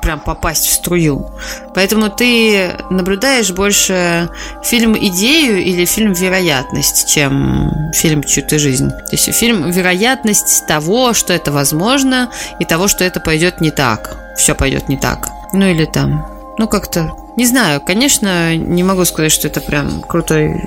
прям 0.01 0.19
попасть 0.19 0.67
в 0.67 0.73
струю. 0.73 1.29
Поэтому 1.73 2.09
ты 2.09 2.77
наблюдаешь 2.89 3.51
больше 3.51 4.29
фильм-идею 4.63 5.63
или 5.63 5.85
фильм-вероятность, 5.85 7.09
чем 7.13 7.91
фильм 7.93 8.23
«Чью-то 8.23 8.57
жизнь». 8.57 8.89
То 8.89 9.11
есть 9.11 9.33
фильм 9.33 9.69
«Вероятность 9.69 10.65
того, 10.65 11.13
что 11.13 11.33
это 11.33 11.51
возможно, 11.51 12.29
и 12.59 12.65
того, 12.65 12.87
что 12.87 13.03
это 13.03 13.19
пойдет 13.19 13.61
не 13.61 13.71
так. 13.71 14.17
Все 14.35 14.55
пойдет 14.55 14.89
не 14.89 14.97
так. 14.97 15.29
Ну 15.53 15.65
или 15.65 15.85
там, 15.85 16.27
ну 16.57 16.67
как-то 16.67 17.15
не 17.37 17.45
знаю, 17.45 17.81
конечно, 17.81 18.57
не 18.57 18.83
могу 18.83 19.05
сказать, 19.05 19.31
что 19.31 19.47
это 19.47 19.61
прям 19.61 20.01
крутой 20.01 20.59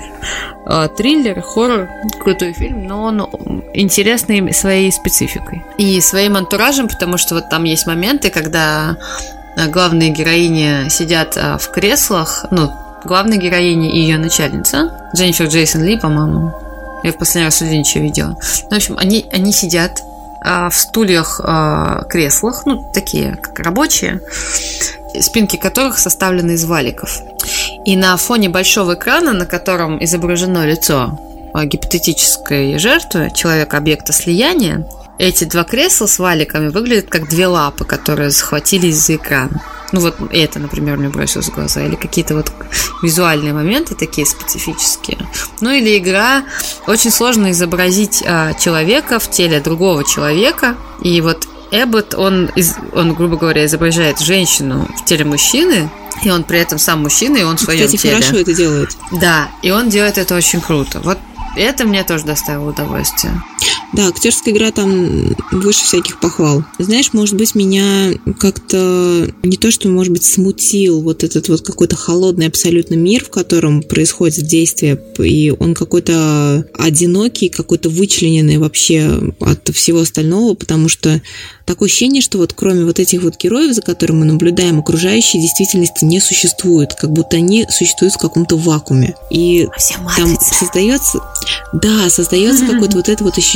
э, 0.67 0.89
триллер, 0.97 1.43
хоррор, 1.43 1.89
крутой 2.23 2.53
фильм, 2.53 2.87
но 2.87 3.03
он 3.03 3.65
интересный 3.75 4.53
своей 4.53 4.93
спецификой. 4.93 5.65
И 5.79 6.01
своим 6.01 6.37
антуражем, 6.37 6.87
потому 6.87 7.19
что 7.19 7.35
вот 7.35 7.51
там 7.51 7.65
есть 7.65 7.89
моменты, 7.89 8.31
когда 8.31 8.97
а, 9.57 9.67
главные 9.67 10.11
героини 10.11 10.89
сидят 10.91 11.37
а, 11.37 11.59
в 11.59 11.73
креслах, 11.73 12.47
ну, 12.53 12.71
главная 13.05 13.39
героиня 13.39 13.91
и 13.91 13.99
ее 13.99 14.19
начальница, 14.19 15.11
Дженнифер 15.15 15.47
Джейсон 15.47 15.83
Ли, 15.83 15.99
по-моему, 15.99 16.53
я 17.03 17.13
в 17.13 17.17
последний 17.17 17.47
раз 17.47 17.61
у 17.63 17.65
ничего 17.65 18.05
видела. 18.05 18.37
Ну, 18.65 18.71
в 18.71 18.75
общем, 18.75 18.97
они, 18.97 19.27
они 19.33 19.53
сидят 19.53 20.03
в 20.43 20.71
стульях, 20.73 21.41
креслах, 22.09 22.65
ну, 22.65 22.83
такие, 22.95 23.37
как 23.37 23.59
рабочие, 23.61 24.21
спинки 25.21 25.57
которых 25.57 25.99
составлены 25.99 26.53
из 26.53 26.65
валиков. 26.65 27.21
И 27.85 27.97
на 27.97 28.17
фоне 28.17 28.49
большого 28.49 28.95
экрана, 28.95 29.33
на 29.33 29.47
котором 29.47 30.03
изображено 30.03 30.67
лицо 30.67 31.19
а, 31.53 31.65
гипотетической 31.65 32.79
жертвы, 32.79 33.31
человека-объекта 33.35 34.13
слияния, 34.13 34.87
эти 35.21 35.45
два 35.45 35.65
кресла 35.65 36.07
с 36.07 36.19
валиками 36.19 36.69
выглядят 36.69 37.11
как 37.11 37.29
две 37.29 37.47
лапы, 37.47 37.85
которые 37.85 38.31
захватились 38.31 38.97
за 38.97 39.17
экран. 39.17 39.51
Ну 39.93 40.01
вот 40.01 40.17
это, 40.31 40.59
например, 40.59 40.97
мне 40.97 41.11
бросилось 41.11 41.49
в 41.49 41.55
глаза. 41.55 41.85
Или 41.85 41.95
какие-то 41.95 42.35
вот 42.35 42.51
визуальные 43.03 43.53
моменты 43.53 43.95
такие 43.95 44.27
специфические. 44.27 45.19
Ну 45.61 45.71
или 45.71 45.99
игра. 45.99 46.45
Очень 46.87 47.11
сложно 47.11 47.51
изобразить 47.51 48.23
а, 48.27 48.55
человека 48.55 49.19
в 49.19 49.31
теле 49.31 49.61
другого 49.61 50.05
человека. 50.05 50.77
И 51.03 51.21
вот 51.21 51.47
Эббот, 51.71 52.15
он, 52.15 52.51
он, 52.95 53.13
грубо 53.13 53.37
говоря, 53.37 53.67
изображает 53.67 54.21
женщину 54.21 54.89
в 54.97 55.05
теле 55.05 55.27
мужчины, 55.27 55.91
и 56.23 56.31
он 56.31 56.45
при 56.45 56.61
этом 56.61 56.79
сам 56.79 57.03
мужчина, 57.03 57.37
и 57.37 57.43
он 57.43 57.59
в 57.59 57.61
своем 57.61 57.85
Кстати, 57.85 58.01
теле. 58.01 58.15
хорошо 58.15 58.37
это 58.39 58.55
делает. 58.55 58.97
Да, 59.13 59.49
и 59.61 59.71
он 59.71 59.91
делает 59.91 60.17
это 60.17 60.35
очень 60.35 60.63
круто. 60.63 61.01
Вот 61.05 61.19
это 61.57 61.85
мне 61.85 62.05
тоже 62.05 62.25
доставило 62.25 62.71
удовольствие. 62.71 63.35
Да, 63.93 64.09
актерская 64.09 64.55
игра 64.55 64.71
там 64.71 65.37
выше 65.51 65.85
всяких 65.85 66.21
похвал. 66.21 66.65
Знаешь, 66.79 67.13
может 67.13 67.35
быть, 67.35 67.55
меня 67.55 68.13
как-то 68.39 69.29
не 69.43 69.57
то, 69.57 69.71
что, 69.71 69.89
может 69.89 70.13
быть, 70.13 70.23
смутил 70.23 71.03
вот 71.03 71.25
этот 71.25 71.49
вот 71.49 71.63
какой-то 71.63 71.97
холодный 71.97 72.47
абсолютно 72.47 72.95
мир, 72.95 73.25
в 73.25 73.31
котором 73.31 73.83
происходит 73.83 74.47
действие, 74.47 74.99
и 75.19 75.51
он 75.51 75.75
какой-то 75.75 76.67
одинокий, 76.75 77.49
какой-то 77.49 77.89
вычлененный 77.89 78.59
вообще 78.59 79.33
от 79.41 79.69
всего 79.75 80.01
остального, 80.01 80.55
потому 80.55 80.89
что 80.89 81.21
такое 81.67 81.89
ощущение, 81.89 82.23
что 82.23 82.39
вот 82.39 82.53
кроме 82.53 82.85
вот 82.85 82.99
этих 82.99 83.23
вот 83.23 83.37
героев, 83.39 83.75
за 83.75 83.83
которыми 83.83 84.21
мы 84.21 84.25
наблюдаем, 84.27 84.79
окружающей 84.79 85.41
действительности 85.41 86.05
не 86.05 86.21
существует, 86.21 86.95
как 86.95 87.13
будто 87.13 87.37
они 87.37 87.67
существуют 87.71 88.15
в 88.15 88.19
каком-то 88.19 88.57
вакууме. 88.57 89.15
И 89.31 89.67
а 89.67 90.17
там 90.17 90.37
создается, 90.41 91.21
да, 91.73 92.09
создается 92.09 92.67
какое-то 92.67 92.97
вот 92.97 93.09
это 93.09 93.25
вот 93.25 93.37
ощущение 93.37 93.50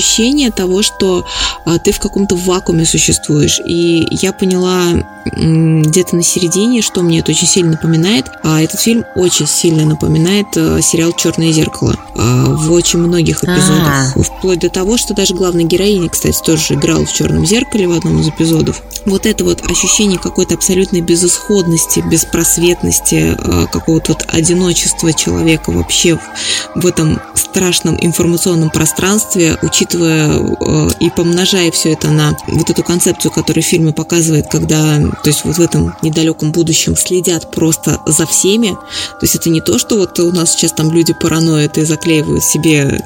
того, 0.55 0.83
что 0.83 1.25
а, 1.65 1.79
ты 1.79 1.93
в 1.93 2.01
каком-то 2.01 2.37
вакууме 2.37 2.85
существуешь. 2.85 3.61
И 3.67 4.07
я 4.11 4.33
поняла 4.33 5.05
где-то 5.25 6.17
на 6.17 6.23
середине, 6.23 6.83
что 6.83 7.03
мне 7.03 7.21
это 7.21 7.31
очень 7.31 7.47
сильно 7.47 7.73
напоминает. 7.73 8.27
А 8.43 8.61
этот 8.61 8.81
фильм 8.81 9.05
очень 9.15 9.47
сильно 9.47 9.85
напоминает 9.85 10.47
а, 10.57 10.81
сериал 10.81 11.13
Черное 11.13 11.53
зеркало 11.53 11.97
а, 12.15 12.47
в 12.47 12.71
очень 12.73 12.99
многих 12.99 13.43
эпизодах. 13.43 13.89
А-а-а. 13.89 14.23
Вплоть 14.23 14.61
до 14.61 14.69
того, 14.69 14.97
что 14.97 15.15
даже 15.15 15.35
главная 15.35 15.65
героиня, 15.65 16.09
кстати, 16.09 16.39
тоже 16.45 16.75
играла 16.75 17.07
в 17.07 17.13
Черном 17.13 17.47
зеркале 17.47 17.89
в 17.89 17.93
одном 17.93 18.21
из 18.21 18.29
эпизодов. 18.29 18.83
Вот 19.07 19.27
это 19.27 19.45
вот 19.45 19.63
ощущение 19.71 20.19
какой-то 20.19 20.55
абсолютной 20.55 21.01
безысходности, 21.01 22.01
беспросветности, 22.01 23.35
а, 23.39 23.67
какого-то 23.67 24.13
вот 24.13 24.25
одиночества 24.29 25.13
человека 25.13 25.71
вообще 25.71 26.19
в 26.75 26.87
этом 26.87 27.21
страшном 27.35 27.97
информационном 28.01 28.71
пространстве, 28.71 29.59
учитывая 29.63 29.84
э, 29.93 30.89
и 31.01 31.11
помножая 31.11 31.71
все 31.71 31.93
это 31.93 32.11
на 32.11 32.37
вот 32.47 32.71
эту 32.71 32.83
концепцию, 32.83 33.33
которую 33.33 33.65
в 33.65 33.67
фильме 33.67 33.93
показывает, 33.93 34.47
когда, 34.49 34.99
то 34.99 35.29
есть 35.29 35.45
вот 35.45 35.57
в 35.57 35.61
этом 35.61 35.95
недалеком 36.03 36.53
будущем 36.53 36.97
следят 36.97 37.51
просто 37.51 38.01
за 38.07 38.27
всеми. 38.27 38.71
То 38.71 39.23
есть 39.23 39.35
это 39.35 39.51
не 39.51 39.61
то, 39.61 39.79
что 39.79 39.97
вот 39.97 40.19
у 40.21 40.33
нас 40.33 40.53
сейчас 40.53 40.73
там 40.73 40.91
люди 40.91 41.13
параноид 41.13 41.77
и 41.79 41.85
заклеивают 41.85 42.45
себе 42.45 43.05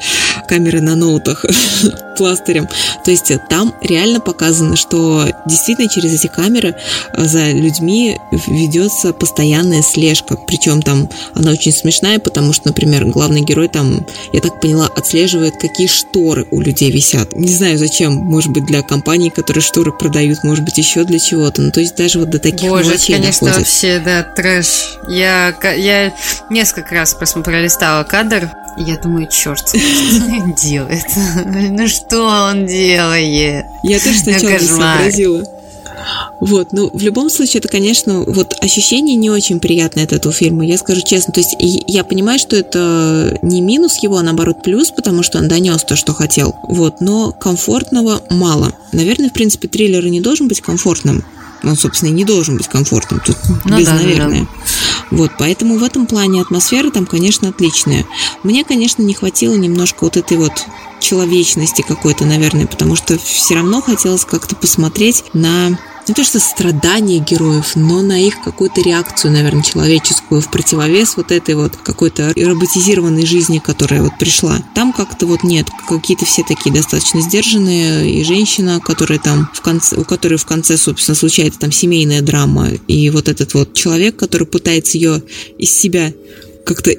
камеры 0.48 0.80
на 0.80 0.94
ноутах 0.94 1.44
пластырем. 2.16 2.68
То 3.04 3.10
есть 3.10 3.32
там 3.48 3.74
реально 3.80 4.20
показано, 4.20 4.76
что 4.76 5.26
действительно 5.46 5.88
через 5.88 6.14
эти 6.14 6.26
камеры 6.26 6.74
э, 7.12 7.24
за 7.26 7.50
людьми 7.50 8.18
ведется 8.46 9.12
постоянная 9.12 9.82
слежка. 9.82 10.36
Причем 10.36 10.82
там 10.82 11.08
она 11.34 11.52
очень 11.52 11.72
смешная, 11.72 12.18
потому 12.18 12.52
что, 12.52 12.68
например, 12.68 13.06
главный 13.06 13.40
герой 13.40 13.68
там, 13.68 14.06
я 14.32 14.40
так 14.40 14.60
поняла, 14.60 14.86
отслеживает, 14.86 15.54
какие 15.60 15.86
шторы 15.86 16.46
у 16.50 16.60
людей 16.60 16.67
висят. 16.90 17.34
Не 17.34 17.52
знаю 17.52 17.78
зачем, 17.78 18.14
может 18.14 18.52
быть, 18.52 18.66
для 18.66 18.82
компаний, 18.82 19.30
которые 19.30 19.62
шторы 19.62 19.92
продают, 19.92 20.44
может 20.44 20.64
быть, 20.64 20.78
еще 20.78 21.04
для 21.04 21.18
чего-то. 21.18 21.62
Ну, 21.62 21.70
то 21.70 21.80
есть 21.80 21.96
даже 21.96 22.18
вот 22.18 22.30
до 22.30 22.38
таких 22.38 22.68
Боже, 22.68 22.94
это, 22.94 23.06
конечно, 23.06 23.48
доходит. 23.48 23.66
вообще, 23.66 24.02
да, 24.04 24.22
трэш. 24.22 24.98
Я, 25.08 25.54
я 25.74 26.14
несколько 26.50 26.94
раз 26.94 27.14
пролистала 27.14 28.04
кадр, 28.04 28.50
и 28.78 28.82
я 28.82 28.96
думаю, 28.98 29.28
черт, 29.28 29.68
что 29.68 29.78
он 29.78 30.54
делает? 30.54 31.04
Ну 31.44 31.88
что 31.88 32.22
он 32.50 32.66
делает? 32.66 33.66
Я 33.82 33.98
тоже 34.00 34.18
сначала 34.18 34.50
не 34.50 34.58
сообразила. 34.58 35.57
Вот, 36.40 36.72
ну, 36.72 36.90
в 36.92 37.02
любом 37.02 37.30
случае, 37.30 37.58
это, 37.58 37.68
конечно, 37.68 38.22
вот 38.22 38.54
ощущение 38.60 39.16
не 39.16 39.30
очень 39.30 39.60
приятное 39.60 40.04
от 40.04 40.12
этого 40.12 40.32
фильма, 40.32 40.66
я 40.66 40.78
скажу 40.78 41.02
честно. 41.02 41.32
То 41.32 41.40
есть 41.40 41.56
я 41.58 42.04
понимаю, 42.04 42.38
что 42.38 42.56
это 42.56 43.38
не 43.42 43.60
минус 43.60 44.02
его, 44.02 44.18
а 44.18 44.22
наоборот 44.22 44.62
плюс, 44.62 44.90
потому 44.90 45.22
что 45.22 45.38
он 45.38 45.48
донес 45.48 45.82
то, 45.82 45.96
что 45.96 46.14
хотел. 46.14 46.54
Вот, 46.68 47.00
но 47.00 47.32
комфортного 47.32 48.22
мало. 48.30 48.72
Наверное, 48.92 49.30
в 49.30 49.32
принципе, 49.32 49.68
триллер 49.68 50.04
и 50.04 50.10
не 50.10 50.20
должен 50.20 50.48
быть 50.48 50.60
комфортным. 50.60 51.24
Он, 51.64 51.76
собственно, 51.76 52.10
и 52.10 52.12
не 52.12 52.24
должен 52.24 52.56
быть 52.56 52.68
комфортным. 52.68 53.20
Тут 53.24 53.36
ну, 53.64 53.78
без, 53.78 53.86
да, 53.86 53.94
наверное. 53.94 54.42
Да. 54.42 54.46
Вот, 55.10 55.32
поэтому 55.38 55.78
в 55.78 55.82
этом 55.82 56.06
плане 56.06 56.40
атмосфера 56.40 56.90
там, 56.90 57.06
конечно, 57.06 57.48
отличная. 57.48 58.04
Мне, 58.42 58.64
конечно, 58.64 59.02
не 59.02 59.14
хватило 59.14 59.54
немножко 59.54 60.04
вот 60.04 60.16
этой 60.16 60.36
вот 60.36 60.52
человечности 61.00 61.82
какой-то, 61.86 62.24
наверное, 62.24 62.66
потому 62.66 62.96
что 62.96 63.18
все 63.18 63.54
равно 63.54 63.80
хотелось 63.80 64.24
как-то 64.24 64.54
посмотреть 64.54 65.24
на 65.32 65.78
не 66.08 66.14
то 66.14 66.24
что 66.24 66.40
страдания 66.40 67.18
героев, 67.18 67.76
но 67.76 68.02
на 68.02 68.20
их 68.20 68.42
какую-то 68.42 68.80
реакцию, 68.80 69.32
наверное, 69.32 69.62
человеческую 69.62 70.40
в 70.40 70.50
противовес 70.50 71.16
вот 71.16 71.30
этой 71.30 71.54
вот 71.54 71.76
какой-то 71.76 72.32
роботизированной 72.34 73.26
жизни, 73.26 73.58
которая 73.58 74.02
вот 74.02 74.12
пришла. 74.18 74.58
Там 74.74 74.92
как-то 74.92 75.26
вот 75.26 75.42
нет, 75.44 75.68
какие-то 75.86 76.24
все 76.24 76.42
такие 76.42 76.74
достаточно 76.74 77.20
сдержанные, 77.20 78.10
и 78.10 78.24
женщина, 78.24 78.80
которая 78.80 79.18
там 79.18 79.50
в 79.52 79.60
конце, 79.60 79.96
у 79.96 80.04
которой 80.04 80.36
в 80.36 80.46
конце, 80.46 80.76
собственно, 80.76 81.14
случается 81.14 81.60
там 81.60 81.72
семейная 81.72 82.22
драма, 82.22 82.70
и 82.86 83.10
вот 83.10 83.28
этот 83.28 83.54
вот 83.54 83.74
человек, 83.74 84.16
который 84.16 84.46
пытается 84.46 84.96
ее 84.96 85.22
из 85.58 85.70
себя 85.70 86.12
как-то 86.64 86.92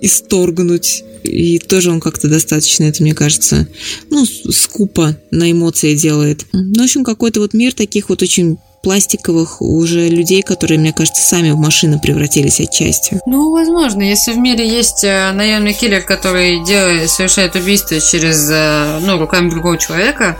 исторгнуть 0.00 1.04
и 1.22 1.58
тоже 1.58 1.90
он 1.90 2.00
как-то 2.00 2.28
достаточно, 2.28 2.84
это 2.84 3.02
мне 3.02 3.14
кажется, 3.14 3.66
ну, 4.10 4.24
скупо 4.24 5.18
на 5.30 5.50
эмоции 5.50 5.94
делает. 5.94 6.46
Ну, 6.52 6.80
в 6.80 6.84
общем, 6.84 7.04
какой-то 7.04 7.40
вот 7.40 7.54
мир 7.54 7.72
таких 7.72 8.08
вот 8.08 8.22
очень 8.22 8.58
пластиковых 8.82 9.60
уже 9.60 10.08
людей, 10.08 10.42
которые, 10.42 10.78
мне 10.78 10.92
кажется, 10.92 11.22
сами 11.22 11.50
в 11.50 11.56
машины 11.56 11.98
превратились 11.98 12.60
отчасти. 12.60 13.20
Ну, 13.26 13.50
возможно, 13.50 14.02
если 14.02 14.32
в 14.32 14.38
мире 14.38 14.68
есть 14.68 15.04
э, 15.04 15.32
наемный 15.32 15.72
киллер, 15.72 16.02
который 16.02 16.64
делает, 16.64 17.10
совершает 17.10 17.56
убийство 17.56 18.00
через, 18.00 18.48
э, 18.50 18.98
ну, 19.00 19.18
руками 19.18 19.50
другого 19.50 19.78
человека, 19.78 20.36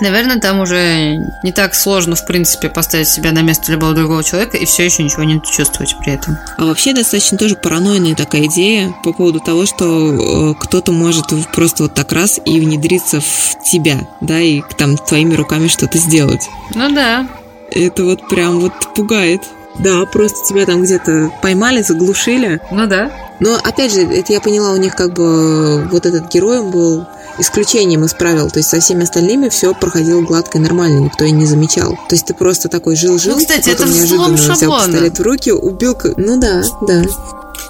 наверное, 0.00 0.40
там 0.40 0.60
уже 0.60 1.16
не 1.42 1.52
так 1.52 1.74
сложно, 1.74 2.14
в 2.14 2.26
принципе, 2.26 2.68
поставить 2.68 3.08
себя 3.08 3.32
на 3.32 3.42
место 3.42 3.72
любого 3.72 3.94
другого 3.94 4.22
человека 4.22 4.56
и 4.56 4.64
все 4.64 4.84
еще 4.84 5.02
ничего 5.02 5.24
не 5.24 5.40
чувствовать 5.42 5.96
при 6.00 6.12
этом. 6.12 6.38
А 6.56 6.66
вообще 6.66 6.92
достаточно 6.92 7.38
тоже 7.38 7.56
паранойная 7.56 8.14
такая 8.14 8.46
идея 8.46 8.94
по 9.04 9.12
поводу 9.12 9.40
того, 9.40 9.66
что 9.66 10.52
э, 10.52 10.54
кто-то 10.60 10.92
может 10.92 11.26
просто 11.52 11.84
вот 11.84 11.94
так 11.94 12.12
раз 12.12 12.40
и 12.44 12.60
внедриться 12.60 13.20
в 13.20 13.64
тебя, 13.64 14.08
да, 14.20 14.40
и 14.40 14.62
там 14.78 14.96
твоими 14.96 15.34
руками 15.34 15.68
что-то 15.68 15.98
сделать. 15.98 16.48
Ну 16.74 16.92
да, 16.94 17.26
это 17.70 18.04
вот 18.04 18.28
прям 18.28 18.60
вот 18.60 18.72
пугает. 18.94 19.42
Да, 19.78 20.04
просто 20.04 20.46
тебя 20.48 20.66
там 20.66 20.82
где-то 20.82 21.32
поймали, 21.42 21.82
заглушили. 21.82 22.60
Ну 22.70 22.86
да. 22.86 23.10
Но 23.38 23.56
опять 23.56 23.94
же, 23.94 24.02
это 24.02 24.32
я 24.32 24.40
поняла, 24.40 24.72
у 24.72 24.76
них 24.76 24.94
как 24.94 25.14
бы 25.14 25.88
вот 25.90 26.04
этот 26.04 26.30
герой 26.30 26.62
был 26.62 27.06
исключением 27.38 28.04
из 28.04 28.12
правил. 28.12 28.50
То 28.50 28.58
есть 28.58 28.68
со 28.68 28.80
всеми 28.80 29.04
остальными 29.04 29.48
все 29.48 29.72
проходило 29.74 30.20
гладко 30.20 30.58
и 30.58 30.60
нормально, 30.60 30.98
никто 30.98 31.24
и 31.24 31.30
не 31.30 31.46
замечал. 31.46 31.98
То 32.08 32.14
есть 32.14 32.26
ты 32.26 32.34
просто 32.34 32.68
такой 32.68 32.96
жил-жил, 32.96 33.34
ну, 33.34 33.38
кстати, 33.38 33.70
потом 33.70 33.86
это 33.86 33.96
неожиданно 33.96 34.34
взял 34.34 34.56
шаблона. 34.56 34.86
пистолет 34.86 35.18
в 35.18 35.22
руки, 35.22 35.52
убил... 35.52 35.96
Ну 36.16 36.38
да, 36.38 36.62
да. 36.82 37.04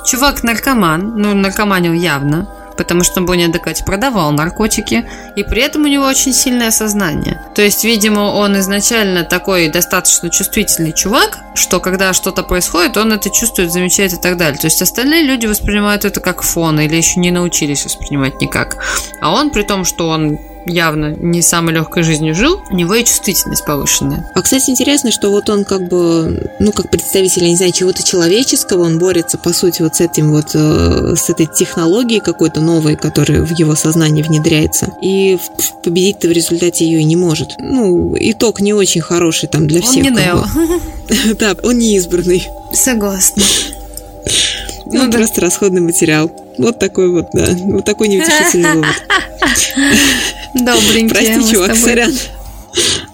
Чувак 0.06 0.42
наркоман, 0.42 1.14
ну 1.16 1.34
наркоманил 1.34 1.92
явно, 1.92 2.48
потому 2.80 3.04
что 3.04 3.20
Бонни 3.20 3.46
Декати 3.46 3.84
продавал 3.84 4.32
наркотики, 4.32 5.04
и 5.36 5.44
при 5.44 5.60
этом 5.60 5.82
у 5.82 5.86
него 5.86 6.06
очень 6.06 6.32
сильное 6.32 6.70
сознание. 6.70 7.38
То 7.54 7.60
есть, 7.60 7.84
видимо, 7.84 8.20
он 8.20 8.58
изначально 8.58 9.22
такой 9.22 9.68
достаточно 9.68 10.30
чувствительный 10.30 10.94
чувак, 10.94 11.40
что 11.54 11.78
когда 11.78 12.14
что-то 12.14 12.42
происходит, 12.42 12.96
он 12.96 13.12
это 13.12 13.28
чувствует, 13.28 13.70
замечает 13.70 14.14
и 14.14 14.16
так 14.16 14.38
далее. 14.38 14.58
То 14.58 14.68
есть 14.68 14.80
остальные 14.80 15.24
люди 15.24 15.44
воспринимают 15.44 16.06
это 16.06 16.20
как 16.20 16.40
фон 16.40 16.80
или 16.80 16.96
еще 16.96 17.20
не 17.20 17.30
научились 17.30 17.84
воспринимать 17.84 18.40
никак. 18.40 18.78
А 19.20 19.34
он, 19.34 19.50
при 19.50 19.62
том, 19.62 19.84
что 19.84 20.08
он 20.08 20.38
явно 20.66 21.14
не 21.16 21.42
самой 21.42 21.74
легкой 21.74 22.02
жизнью 22.02 22.34
жил, 22.34 22.60
у 22.70 22.74
него 22.74 22.94
и 22.94 23.04
чувствительность 23.04 23.64
повышенная. 23.64 24.30
А, 24.34 24.42
кстати, 24.42 24.70
интересно, 24.70 25.10
что 25.10 25.30
вот 25.30 25.48
он 25.48 25.64
как 25.64 25.88
бы, 25.88 26.50
ну, 26.58 26.72
как 26.72 26.90
представитель, 26.90 27.44
я 27.44 27.50
не 27.50 27.56
знаю, 27.56 27.72
чего-то 27.72 28.02
человеческого, 28.02 28.82
он 28.82 28.98
борется, 28.98 29.38
по 29.38 29.52
сути, 29.52 29.82
вот 29.82 29.96
с 29.96 30.00
этим 30.00 30.32
вот, 30.32 30.50
э, 30.54 31.14
с 31.16 31.30
этой 31.30 31.46
технологией 31.46 32.20
какой-то 32.20 32.60
новой, 32.60 32.96
которая 32.96 33.42
в 33.42 33.50
его 33.58 33.74
сознании 33.74 34.22
внедряется. 34.22 34.88
И 35.02 35.38
победить-то 35.82 36.28
в 36.28 36.32
результате 36.32 36.84
ее 36.84 37.00
и 37.00 37.04
не 37.04 37.16
может. 37.16 37.54
Ну, 37.58 38.14
итог 38.18 38.60
не 38.60 38.72
очень 38.72 39.00
хороший 39.00 39.48
там 39.48 39.66
для 39.66 39.80
Он 39.80 39.86
всех. 39.86 40.04
не 40.04 40.10
как 40.10 40.18
Нео. 40.18 40.44
Да, 41.38 41.56
он 41.62 41.78
не 41.78 41.96
избранный. 41.96 42.46
Согласна. 42.72 43.42
Ну, 44.92 45.06
да. 45.10 45.18
просто 45.18 45.40
расходный 45.40 45.80
материал. 45.80 46.30
Вот 46.58 46.78
такой 46.78 47.10
вот, 47.10 47.26
да. 47.32 47.46
Вот 47.64 47.84
такой 47.84 48.08
неутешительный 48.08 48.74
вывод. 48.74 48.94
Добренькие. 50.54 51.08
Прости, 51.08 51.52
чувак, 51.52 51.76
сорян. 51.76 52.12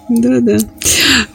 Да, 0.09 0.41
да. 0.41 0.59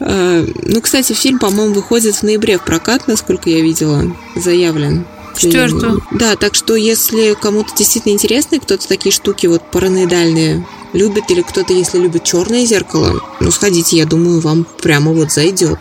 А, 0.00 0.44
ну, 0.62 0.80
кстати, 0.80 1.12
фильм, 1.12 1.38
по-моему, 1.38 1.74
выходит 1.74 2.16
в 2.16 2.22
ноябре 2.22 2.58
в 2.58 2.64
прокат, 2.64 3.06
насколько 3.06 3.50
я 3.50 3.60
видела, 3.60 4.04
заявлен. 4.34 5.06
Четвертого. 5.36 6.00
Да, 6.10 6.36
так 6.36 6.54
что 6.54 6.76
если 6.76 7.34
кому-то 7.34 7.74
действительно 7.76 8.12
интересно, 8.12 8.56
и 8.56 8.58
кто-то 8.58 8.86
такие 8.86 9.12
штуки 9.12 9.46
вот 9.46 9.70
параноидальные 9.70 10.66
любит, 10.92 11.30
или 11.30 11.42
кто-то, 11.42 11.72
если 11.72 11.98
любит 11.98 12.24
черное 12.24 12.66
зеркало, 12.66 13.20
ну, 13.40 13.50
сходите, 13.50 13.96
я 13.96 14.06
думаю, 14.06 14.40
вам 14.40 14.66
прямо 14.82 15.12
вот 15.12 15.32
зайдет. 15.32 15.78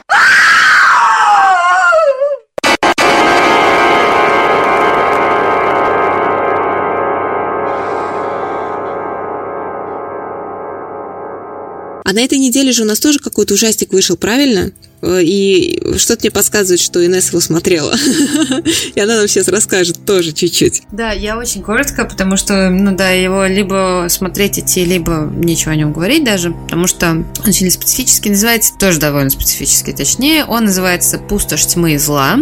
А 12.12 12.14
на 12.14 12.20
этой 12.20 12.40
неделе 12.40 12.74
же 12.74 12.84
у 12.84 12.86
нас 12.86 13.00
тоже 13.00 13.20
какой-то 13.20 13.54
ужастик 13.54 13.94
вышел, 13.94 14.18
правильно? 14.18 14.74
Э, 15.02 15.22
И 15.24 15.82
что-то 15.98 16.24
мне 16.24 16.30
подсказывает, 16.32 16.82
что 16.82 17.06
Инесса 17.06 17.30
его 17.30 17.40
смотрела. 17.40 17.96
И 18.96 19.00
она 19.00 19.16
нам 19.16 19.30
сейчас 19.30 19.48
расскажет 19.48 20.06
тоже 20.06 20.34
чуть-чуть. 20.34 20.82
Да, 20.92 21.14
я 21.14 21.38
очень 21.38 21.62
коротко, 21.62 22.04
потому 22.04 22.36
что, 22.36 22.70
ну 22.70 22.94
да, 22.98 23.12
его 23.12 23.46
либо 23.46 24.08
смотреть 24.10 24.60
идти, 24.60 24.84
либо 24.84 25.32
ничего 25.34 25.72
о 25.72 25.78
нем 25.78 25.94
говорить 25.94 26.26
даже, 26.26 26.52
потому 26.52 26.86
что 26.86 27.12
он 27.12 27.26
очень 27.48 27.72
специфический, 27.72 28.32
называется 28.32 28.74
тоже 28.78 29.00
довольно 29.00 29.30
специфический, 29.30 29.94
точнее, 29.94 30.44
он 30.44 30.66
называется 30.66 31.18
«Пустошь 31.18 31.66
тьмы 31.66 31.94
и 31.94 31.98
зла». 31.98 32.40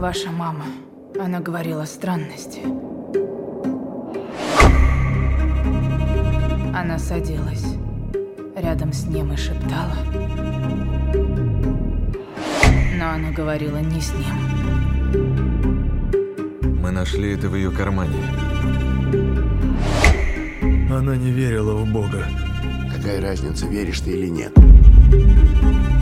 Ваша 0.00 0.30
мама, 0.30 0.64
она 1.20 1.40
говорила 1.40 1.84
странности. 1.84 2.60
Она 6.80 6.96
садилась 6.96 7.64
рядом 8.54 8.92
с 8.92 9.04
ним 9.08 9.32
и 9.32 9.36
шептала. 9.36 9.96
Но 12.96 13.10
она 13.10 13.32
говорила 13.32 13.78
не 13.78 14.00
с 14.00 14.12
ним. 14.12 14.36
Мы 16.80 16.92
нашли 16.92 17.32
это 17.34 17.48
в 17.48 17.56
ее 17.56 17.72
кармане. 17.72 18.14
Она 20.88 21.16
не 21.16 21.32
верила 21.32 21.74
в 21.74 21.92
Бога. 21.92 22.24
Какая 22.94 23.20
разница, 23.20 23.66
веришь 23.66 23.98
ты 23.98 24.12
или 24.12 24.28
нет? 24.28 24.56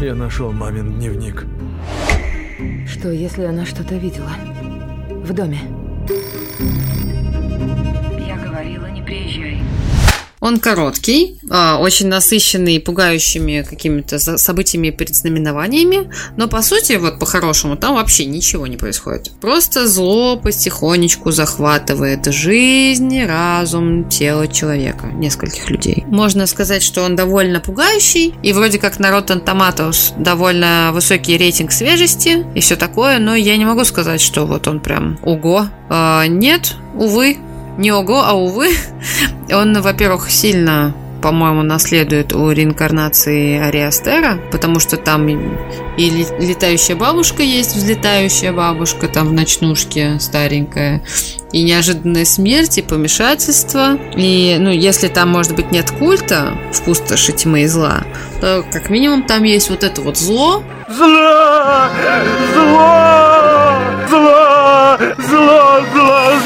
Я 0.03 0.15
нашел 0.15 0.53
мамин 0.53 0.99
дневник. 0.99 1.47
Что, 2.87 3.11
если 3.11 3.45
она 3.45 3.65
что-то 3.65 3.95
видела? 3.95 4.33
В 5.25 5.33
доме? 5.33 5.61
Он 10.47 10.61
короткий, 10.61 11.39
а, 11.51 11.79
очень 11.81 12.07
насыщенный 12.07 12.79
пугающими 12.79 13.67
какими-то 13.69 14.21
событиями 14.39 14.87
и 14.87 14.91
предзнаменованиями, 14.93 16.09
но 16.37 16.47
по 16.47 16.63
сути, 16.63 16.93
вот 16.93 17.19
по-хорошему, 17.19 17.77
там 17.77 17.97
вообще 17.97 18.27
ничего 18.27 18.69
не 18.69 18.77
происходит. 18.77 19.33
Просто 19.41 19.89
зло 19.89 20.37
потихонечку 20.37 21.33
захватывает 21.33 22.33
жизнь, 22.33 23.25
разум, 23.25 24.09
тело 24.09 24.47
человека, 24.47 25.07
нескольких 25.07 25.69
людей. 25.69 26.05
Можно 26.07 26.47
сказать, 26.47 26.85
что 26.85 27.03
он 27.03 27.17
довольно 27.17 27.59
пугающий, 27.59 28.33
и 28.45 28.53
вроде 28.53 28.79
как 28.79 29.01
на 29.01 29.11
Rotten 29.11 29.45
Tomatoes 29.45 30.13
довольно 30.17 30.91
высокий 30.93 31.37
рейтинг 31.37 31.73
свежести 31.73 32.47
и 32.55 32.61
все 32.61 32.77
такое, 32.77 33.19
но 33.19 33.35
я 33.35 33.57
не 33.57 33.65
могу 33.65 33.83
сказать, 33.83 34.21
что 34.21 34.47
вот 34.47 34.69
он 34.69 34.79
прям 34.79 35.19
ого. 35.25 35.67
А, 35.89 36.29
нет, 36.29 36.77
увы, 36.95 37.37
не 37.79 37.93
ого, 37.93 38.23
а 38.25 38.35
увы. 38.35 38.71
Он, 39.53 39.81
во-первых, 39.81 40.31
сильно 40.31 40.95
по-моему, 41.27 41.63
наследует 41.63 42.33
у 42.33 42.51
реинкарнации 42.53 43.59
Ариастера, 43.59 44.39
потому 44.53 44.79
что 44.79 44.97
там 44.97 45.27
и 45.29 46.11
летающая 46.39 46.95
бабушка 46.95 47.43
есть, 47.43 47.75
взлетающая 47.75 48.53
бабушка 48.53 49.09
там 49.09 49.29
в 49.29 49.33
ночнушке 49.33 50.19
старенькая, 50.21 51.03
и 51.53 51.63
неожиданная 51.63 52.25
смерть, 52.25 52.79
и 52.79 52.83
помешательство. 52.83 53.99
И, 54.15 54.57
ну, 54.61 54.71
если 54.71 55.09
там, 55.09 55.31
может 55.31 55.57
быть, 55.57 55.73
нет 55.73 55.91
культа 55.91 56.57
в 56.73 56.83
пустоши 56.83 57.33
тьмы 57.33 57.63
и 57.63 57.67
зла, 57.67 58.05
то, 58.41 58.65
как 58.71 58.91
минимум, 58.91 59.25
там 59.25 59.43
есть 59.43 59.71
вот 59.71 59.85
это 59.85 60.03
вот 60.03 60.17
Зло! 60.17 60.63
Зло! 60.89 61.89
Зло! 62.55 63.79
Зло! 64.09 64.99
Зло! 65.19 65.81
Зло! 65.93 66.46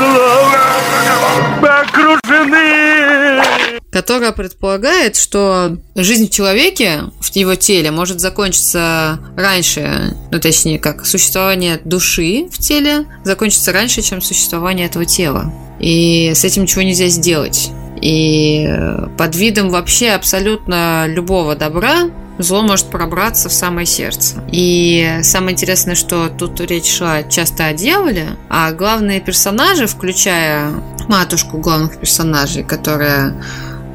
Которая 4.20 4.32
предполагает, 4.36 5.16
что 5.16 5.78
жизнь 5.94 6.26
в 6.26 6.30
человеке, 6.30 7.04
в 7.20 7.34
его 7.34 7.54
теле, 7.54 7.90
может 7.90 8.20
закончиться 8.20 9.18
раньше, 9.34 10.14
ну 10.30 10.38
точнее 10.38 10.78
как, 10.78 11.06
существование 11.06 11.80
души 11.86 12.46
в 12.52 12.58
теле 12.58 13.06
закончится 13.24 13.72
раньше, 13.72 14.02
чем 14.02 14.20
существование 14.20 14.88
этого 14.88 15.06
тела. 15.06 15.50
И 15.80 16.32
с 16.34 16.44
этим 16.44 16.64
ничего 16.64 16.82
нельзя 16.82 17.08
сделать. 17.08 17.70
И 18.02 18.68
под 19.16 19.36
видом 19.36 19.70
вообще 19.70 20.10
абсолютно 20.10 21.06
любого 21.06 21.56
добра 21.56 22.10
зло 22.36 22.60
может 22.60 22.90
пробраться 22.90 23.48
в 23.48 23.54
самое 23.54 23.86
сердце. 23.86 24.44
И 24.52 25.20
самое 25.22 25.52
интересное, 25.52 25.94
что 25.94 26.28
тут 26.28 26.60
речь 26.60 26.94
шла 26.94 27.22
часто 27.22 27.68
о 27.68 27.72
дьяволе, 27.72 28.36
а 28.50 28.72
главные 28.72 29.20
персонажи, 29.20 29.86
включая 29.86 30.72
матушку 31.08 31.56
главных 31.56 31.98
персонажей, 31.98 32.64
которая 32.64 33.42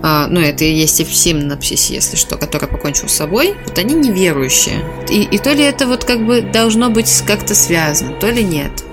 а, 0.07 0.27
ну, 0.27 0.39
это 0.39 0.63
и 0.63 0.71
есть 0.71 0.99
и 0.99 1.03
в 1.03 1.15
синапсисе, 1.15 1.95
если 1.95 2.15
что, 2.15 2.37
который 2.37 2.69
покончил 2.69 3.09
с 3.09 3.13
собой, 3.13 3.55
вот 3.65 3.79
они 3.79 3.95
неверующие. 3.95 4.85
И, 5.09 5.23
и 5.23 5.39
то 5.39 5.51
ли 5.51 5.63
это 5.63 5.87
вот 5.87 6.03
как 6.03 6.23
бы 6.23 6.41
должно 6.41 6.91
быть 6.91 7.23
как-то 7.25 7.55
связано, 7.55 8.13
то 8.13 8.29
ли 8.29 8.43
нет. 8.43 8.83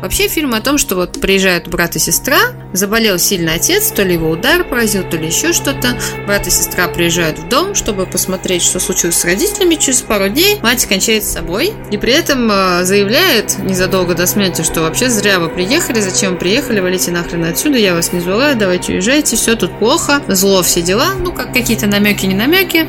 Вообще 0.00 0.28
фильм 0.28 0.54
о 0.54 0.60
том, 0.60 0.78
что 0.78 0.94
вот 0.94 1.20
приезжают 1.20 1.66
брат 1.66 1.96
и 1.96 1.98
сестра, 1.98 2.38
заболел 2.72 3.18
сильно 3.18 3.54
отец, 3.54 3.90
то 3.90 4.04
ли 4.04 4.14
его 4.14 4.30
удар 4.30 4.62
поразил, 4.62 5.02
то 5.02 5.16
ли 5.16 5.26
еще 5.26 5.52
что-то. 5.52 5.98
Брат 6.26 6.46
и 6.46 6.50
сестра 6.50 6.86
приезжают 6.86 7.38
в 7.38 7.48
дом, 7.48 7.74
чтобы 7.74 8.06
посмотреть, 8.06 8.62
что 8.62 8.78
случилось 8.78 9.16
с 9.16 9.24
родителями. 9.24 9.74
Через 9.74 10.02
пару 10.02 10.28
дней 10.28 10.60
мать 10.62 10.86
кончает 10.86 11.24
с 11.24 11.32
собой 11.32 11.72
и 11.90 11.96
при 11.96 12.12
этом 12.12 12.48
э, 12.50 12.84
заявляет 12.84 13.58
незадолго 13.58 14.14
до 14.14 14.26
смерти, 14.26 14.62
что 14.62 14.82
вообще 14.82 15.10
зря 15.10 15.40
вы 15.40 15.48
приехали, 15.48 16.00
зачем 16.00 16.32
вы 16.32 16.38
приехали, 16.38 16.78
валите 16.78 17.10
нахрен 17.10 17.44
отсюда, 17.44 17.78
я 17.78 17.94
вас 17.94 18.12
не 18.12 18.20
звала, 18.20 18.54
давайте 18.54 18.92
уезжайте, 18.92 19.34
все 19.34 19.56
тут 19.56 19.76
плохо, 19.78 20.22
зло, 20.28 20.62
все 20.62 20.80
дела. 20.80 21.14
Ну, 21.18 21.32
как 21.32 21.52
какие-то 21.52 21.86
намеки, 21.86 22.24
не 22.26 22.36
намеки. 22.36 22.88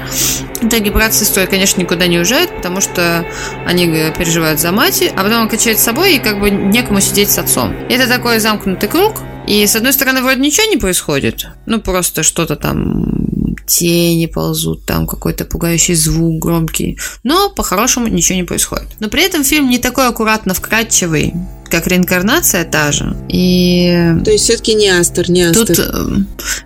В 0.61 0.67
итоге 0.67 0.91
брат 0.91 1.13
с 1.13 1.19
сестрой, 1.19 1.47
конечно, 1.47 1.81
никуда 1.81 2.05
не 2.05 2.17
уезжают, 2.17 2.55
потому 2.55 2.81
что 2.81 3.25
они 3.65 3.87
э, 3.87 4.13
переживают 4.15 4.59
за 4.59 4.71
мать, 4.71 5.03
а 5.15 5.23
потом 5.23 5.43
он 5.43 5.49
качает 5.49 5.79
с 5.79 5.83
собой, 5.83 6.15
и 6.15 6.19
как 6.19 6.39
бы 6.39 6.51
некому 6.51 6.98
сидеть 7.01 7.31
с 7.31 7.37
отцом. 7.37 7.73
Это 7.89 8.07
такой 8.07 8.39
замкнутый 8.39 8.89
круг, 8.89 9.15
и 9.47 9.65
с 9.65 9.75
одной 9.75 9.93
стороны 9.93 10.21
вроде 10.21 10.39
ничего 10.41 10.67
не 10.67 10.77
происходит, 10.77 11.47
ну 11.65 11.81
просто 11.81 12.23
что-то 12.23 12.55
там 12.55 13.48
тени 13.65 14.25
ползут, 14.25 14.85
там 14.85 15.07
какой-то 15.07 15.45
пугающий 15.45 15.95
звук 15.95 16.39
громкий, 16.39 16.97
но 17.23 17.49
по-хорошему 17.49 18.07
ничего 18.07 18.37
не 18.37 18.43
происходит. 18.43 18.87
Но 18.99 19.09
при 19.09 19.23
этом 19.23 19.43
фильм 19.43 19.69
не 19.69 19.77
такой 19.77 20.07
аккуратно 20.07 20.53
вкрадчивый, 20.53 21.33
как 21.69 21.87
реинкарнация 21.87 22.65
та 22.65 22.91
же. 22.91 23.15
И... 23.29 24.15
То 24.25 24.31
есть 24.31 24.45
все-таки 24.45 24.73
не 24.73 24.89
Астер, 24.89 25.29
не 25.29 25.43
Астер. 25.43 25.67
Тут... 25.67 25.79
э, 25.79 26.05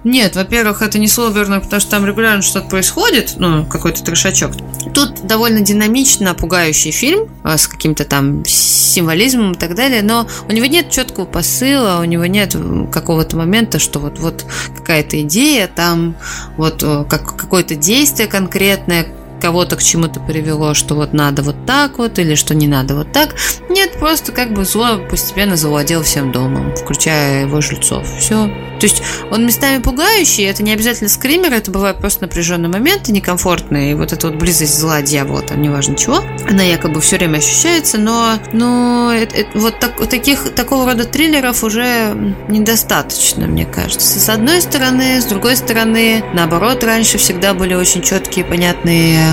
Нет, 0.03 0.35
во-первых, 0.35 0.81
это 0.81 0.97
не 0.97 1.07
Слоубернер, 1.07 1.61
потому 1.61 1.79
что 1.79 1.91
там 1.91 2.05
регулярно 2.05 2.41
что-то 2.41 2.69
происходит, 2.69 3.33
ну, 3.37 3.65
какой-то 3.65 4.03
трешачок. 4.03 4.53
Тут 4.93 5.25
довольно 5.27 5.61
динамично 5.61 6.33
пугающий 6.33 6.91
фильм 6.91 7.29
а, 7.43 7.57
с 7.57 7.67
каким-то 7.67 8.05
там 8.05 8.43
символизмом 8.45 9.53
и 9.53 9.57
так 9.57 9.75
далее, 9.75 10.01
но 10.01 10.27
у 10.47 10.51
него 10.51 10.65
нет 10.65 10.89
четкого 10.89 11.25
посыла, 11.25 11.99
у 11.99 12.05
него 12.05 12.25
нет 12.25 12.55
какого-то 12.91 13.35
момента, 13.35 13.79
что 13.79 13.99
вот, 13.99 14.19
вот 14.19 14.45
какая-то 14.77 15.21
идея 15.21 15.67
там, 15.67 16.15
вот 16.57 16.72
э, 16.81 17.05
как, 17.07 17.35
какое-то 17.35 17.75
действие 17.75 18.27
конкретное, 18.27 19.07
кого-то 19.43 19.75
к 19.75 19.83
чему-то 19.83 20.21
привело, 20.21 20.73
что 20.73 20.95
вот 20.95 21.11
надо 21.11 21.41
вот 21.43 21.65
так 21.65 21.97
вот, 21.97 22.17
или 22.17 22.33
что 22.35 22.55
не 22.55 22.65
надо 22.67 22.95
вот 22.95 23.11
так. 23.11 23.35
Нет, 23.69 23.91
просто 23.99 24.31
как 24.31 24.53
бы 24.53 24.63
зло 24.63 24.99
постепенно 25.09 25.57
завладел 25.57 26.01
всем 26.03 26.31
домом, 26.31 26.73
включая 26.77 27.41
его 27.45 27.59
жильцов. 27.59 28.07
Все. 28.19 28.47
То 28.79 28.87
есть 28.87 29.01
он 29.31 29.45
местами 29.45 29.81
пугающий, 29.81 30.45
это 30.45 30.61
не 30.63 30.71
обязательно 30.73 31.09
скример, 31.09 31.53
это 31.53 31.71
бывают 31.71 31.99
просто 31.99 32.23
напряженные 32.23 32.69
моменты, 32.69 33.11
некомфортные, 33.13 33.91
и 33.91 33.93
вот 33.95 34.11
эта 34.11 34.27
вот 34.27 34.37
близость 34.37 34.77
зла 34.77 35.01
дьявола, 35.01 35.41
там 35.41 35.61
неважно 35.61 35.95
чего, 35.95 36.21
она 36.49 36.63
якобы 36.63 36.99
все 36.99 37.17
время 37.17 37.37
ощущается, 37.37 37.97
но, 37.97 38.33
но 38.51 39.13
это- 39.13 39.35
это- 39.37 39.57
вот 39.59 39.79
так, 39.79 40.05
таких, 40.09 40.53
такого 40.55 40.85
рода 40.85 41.05
триллеров 41.05 41.63
уже 41.63 42.35
недостаточно, 42.49 43.45
мне 43.47 43.65
кажется. 43.65 44.19
С 44.19 44.27
одной 44.27 44.61
стороны, 44.61 45.21
с 45.21 45.25
другой 45.25 45.55
стороны, 45.55 46.23
наоборот, 46.33 46.83
раньше 46.83 47.17
всегда 47.17 47.53
были 47.53 47.75
очень 47.75 48.01
четкие, 48.01 48.43
понятные 48.43 49.32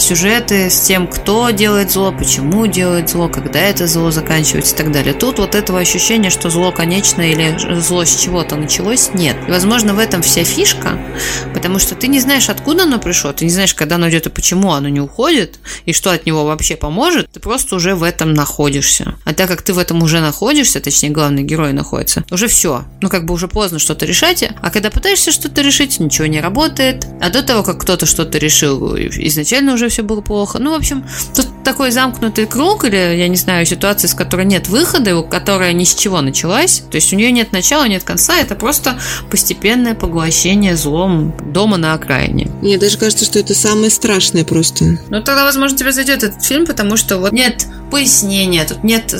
сюжеты 0.00 0.70
с 0.70 0.80
тем, 0.80 1.06
кто 1.06 1.50
делает 1.50 1.90
зло, 1.90 2.12
почему 2.12 2.66
делает 2.66 3.08
зло, 3.08 3.28
когда 3.28 3.60
это 3.60 3.86
зло 3.86 4.10
заканчивается 4.10 4.74
и 4.74 4.78
так 4.78 4.92
далее. 4.92 5.14
Тут 5.14 5.38
вот 5.38 5.54
этого 5.54 5.78
ощущения, 5.78 6.30
что 6.30 6.50
зло 6.50 6.72
конечно 6.72 7.22
или 7.22 7.56
зло 7.80 8.04
с 8.04 8.16
чего-то 8.16 8.56
началось, 8.56 9.10
нет. 9.14 9.36
И, 9.46 9.50
возможно, 9.50 9.94
в 9.94 9.98
этом 9.98 10.22
вся 10.22 10.44
фишка, 10.44 10.98
потому 11.54 11.78
что 11.78 11.94
ты 11.94 12.08
не 12.08 12.20
знаешь, 12.20 12.48
откуда 12.48 12.84
оно 12.84 12.98
пришло, 12.98 13.32
ты 13.32 13.44
не 13.44 13.50
знаешь, 13.50 13.74
когда 13.74 13.96
оно 13.96 14.08
идет 14.10 14.26
и 14.26 14.30
почему 14.30 14.72
оно 14.72 14.88
не 14.88 15.00
уходит, 15.00 15.58
и 15.84 15.92
что 15.92 16.10
от 16.10 16.26
него 16.26 16.44
вообще 16.44 16.76
поможет, 16.76 17.30
ты 17.30 17.40
просто 17.40 17.76
уже 17.76 17.94
в 17.94 18.02
этом 18.02 18.34
находишься. 18.34 19.14
А 19.24 19.34
так 19.34 19.48
как 19.48 19.62
ты 19.62 19.72
в 19.72 19.78
этом 19.78 20.02
уже 20.02 20.20
находишься, 20.20 20.80
точнее, 20.80 21.10
главный 21.10 21.42
герой 21.42 21.72
находится, 21.72 22.24
уже 22.30 22.48
все. 22.48 22.84
Ну, 23.00 23.08
как 23.08 23.24
бы 23.24 23.34
уже 23.34 23.48
поздно 23.48 23.78
что-то 23.78 24.06
решать, 24.06 24.44
а 24.60 24.70
когда 24.70 24.90
пытаешься 24.90 25.32
что-то 25.32 25.62
решить, 25.62 26.00
ничего 26.00 26.26
не 26.26 26.40
работает. 26.40 27.06
А 27.20 27.30
до 27.30 27.42
того, 27.42 27.62
как 27.62 27.80
кто-то 27.80 28.06
что-то 28.06 28.38
решил, 28.38 28.96
изначально 28.96 29.67
уже 29.72 29.88
все 29.88 30.02
было 30.02 30.20
плохо. 30.20 30.58
Ну, 30.58 30.72
в 30.72 30.74
общем, 30.74 31.04
тут 31.34 31.46
такой 31.68 31.90
замкнутый 31.90 32.46
круг, 32.46 32.84
или, 32.84 32.96
я 32.96 33.28
не 33.28 33.36
знаю, 33.36 33.66
ситуация, 33.66 34.08
с 34.08 34.14
которой 34.14 34.46
нет 34.46 34.68
выхода, 34.68 35.10
и 35.10 35.28
которая 35.28 35.74
ни 35.74 35.84
с 35.84 35.94
чего 35.94 36.22
началась. 36.22 36.82
То 36.90 36.94
есть 36.94 37.12
у 37.12 37.16
нее 37.16 37.30
нет 37.30 37.52
начала, 37.52 37.86
нет 37.86 38.04
конца, 38.04 38.38
это 38.38 38.54
просто 38.54 38.98
постепенное 39.30 39.94
поглощение 39.94 40.76
злом 40.76 41.34
дома 41.52 41.76
на 41.76 41.92
окраине. 41.92 42.50
Мне 42.62 42.78
даже 42.78 42.96
кажется, 42.96 43.26
что 43.26 43.38
это 43.38 43.54
самое 43.54 43.90
страшное 43.90 44.44
просто. 44.44 44.84
Ну, 45.10 45.22
тогда, 45.22 45.44
возможно, 45.44 45.76
тебе 45.76 45.92
зайдет 45.92 46.22
этот 46.22 46.42
фильм, 46.42 46.64
потому 46.64 46.96
что 46.96 47.18
вот 47.18 47.32
нет 47.32 47.66
пояснения, 47.90 48.64
тут 48.64 48.84
нет, 48.84 49.14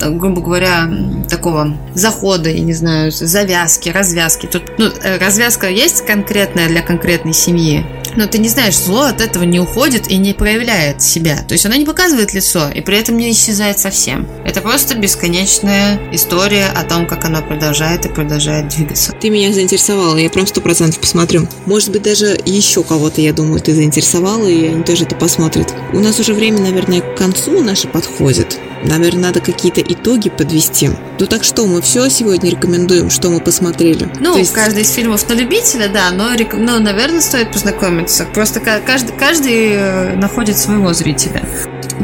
грубо 0.00 0.40
говоря, 0.40 0.90
такого 1.28 1.76
захода, 1.94 2.50
я 2.50 2.60
не 2.60 2.74
знаю, 2.74 3.12
завязки, 3.12 3.88
развязки. 3.88 4.46
Тут, 4.46 4.78
ну, 4.78 4.86
э, 4.86 5.18
развязка 5.18 5.68
есть 5.68 6.04
конкретная 6.06 6.68
для 6.68 6.82
конкретной 6.82 7.32
семьи, 7.32 7.84
но 8.16 8.26
ты 8.26 8.38
не 8.38 8.48
знаешь, 8.48 8.76
зло 8.76 9.02
от 9.02 9.20
этого 9.20 9.44
не 9.44 9.60
уходит 9.60 10.08
и 10.08 10.16
не 10.16 10.32
проявляет 10.32 11.02
себя. 11.02 11.42
То 11.46 11.52
есть 11.52 11.66
она 11.66 11.76
не 11.76 11.84
показывает 11.90 12.32
лицо 12.34 12.70
и 12.72 12.80
при 12.82 12.96
этом 12.96 13.16
не 13.16 13.32
исчезает 13.32 13.80
совсем. 13.80 14.28
Это 14.44 14.60
просто 14.60 14.94
бесконечная 14.94 16.00
история 16.12 16.66
о 16.66 16.84
том, 16.84 17.04
как 17.04 17.24
она 17.24 17.40
продолжает 17.40 18.06
и 18.06 18.08
продолжает 18.08 18.68
двигаться. 18.68 19.12
Ты 19.20 19.28
меня 19.28 19.52
заинтересовала, 19.52 20.16
я 20.16 20.30
прям 20.30 20.46
сто 20.46 20.60
процентов 20.60 21.00
посмотрю. 21.00 21.48
Может 21.66 21.90
быть, 21.90 22.02
даже 22.02 22.38
еще 22.46 22.84
кого-то, 22.84 23.20
я 23.20 23.32
думаю, 23.32 23.60
ты 23.60 23.74
заинтересовала, 23.74 24.46
и 24.46 24.68
они 24.68 24.84
тоже 24.84 25.02
это 25.02 25.16
посмотрят. 25.16 25.74
У 25.92 25.98
нас 25.98 26.20
уже 26.20 26.32
время, 26.32 26.60
наверное, 26.60 27.00
к 27.00 27.16
концу 27.16 27.60
наше 27.60 27.88
подходит. 27.88 28.60
Наверное, 28.84 29.24
надо 29.24 29.40
какие-то 29.40 29.80
итоги 29.82 30.30
подвести. 30.30 30.90
Ну 31.18 31.26
так 31.26 31.44
что, 31.44 31.66
мы 31.66 31.82
все 31.82 32.08
сегодня 32.08 32.50
рекомендуем, 32.50 33.10
что 33.10 33.28
мы 33.30 33.40
посмотрели? 33.40 34.08
Ну, 34.20 34.32
То 34.34 34.38
есть- 34.38 34.52
каждый 34.52 34.82
из 34.82 34.90
фильмов 34.90 35.28
на 35.28 35.34
любителя, 35.34 35.88
да, 35.88 36.10
но, 36.10 36.34
рек- 36.34 36.54
ну, 36.56 36.78
наверное, 36.80 37.20
стоит 37.20 37.52
познакомиться. 37.52 38.26
Просто 38.32 38.60
ка- 38.60 38.80
каждый, 38.84 39.12
каждый 39.18 39.72
э, 39.72 40.16
находит 40.16 40.56
своего 40.56 40.94
зрителя. 40.94 41.46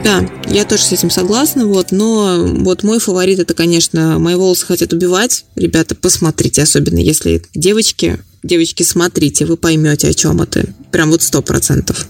Да, 0.05 0.27
я 0.47 0.65
тоже 0.65 0.85
с 0.85 0.93
этим 0.93 1.11
согласна, 1.11 1.67
вот, 1.67 1.91
но 1.91 2.45
вот 2.47 2.83
мой 2.83 2.99
фаворит 3.01 3.39
это, 3.39 3.55
конечно, 3.55 4.19
«Мои 4.19 4.35
волосы 4.35 4.67
хотят 4.67 4.93
убивать». 4.93 5.47
Ребята, 5.57 5.95
посмотрите, 5.95 6.63
особенно 6.63 6.99
если 6.99 7.43
девочки, 7.55 8.19
девочки, 8.43 8.83
смотрите, 8.83 9.47
вы 9.47 9.57
поймете, 9.57 10.09
о 10.09 10.15
чем 10.15 10.43
это. 10.43 10.65
Прям 10.93 11.11
вот 11.11 11.23
сто 11.23 11.41
процентов. 11.43 12.07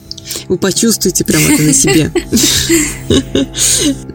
Вы 0.49 0.59
почувствуете 0.59 1.25
прям 1.25 1.43
это 1.47 1.63
на 1.63 1.73
себе. 1.73 2.11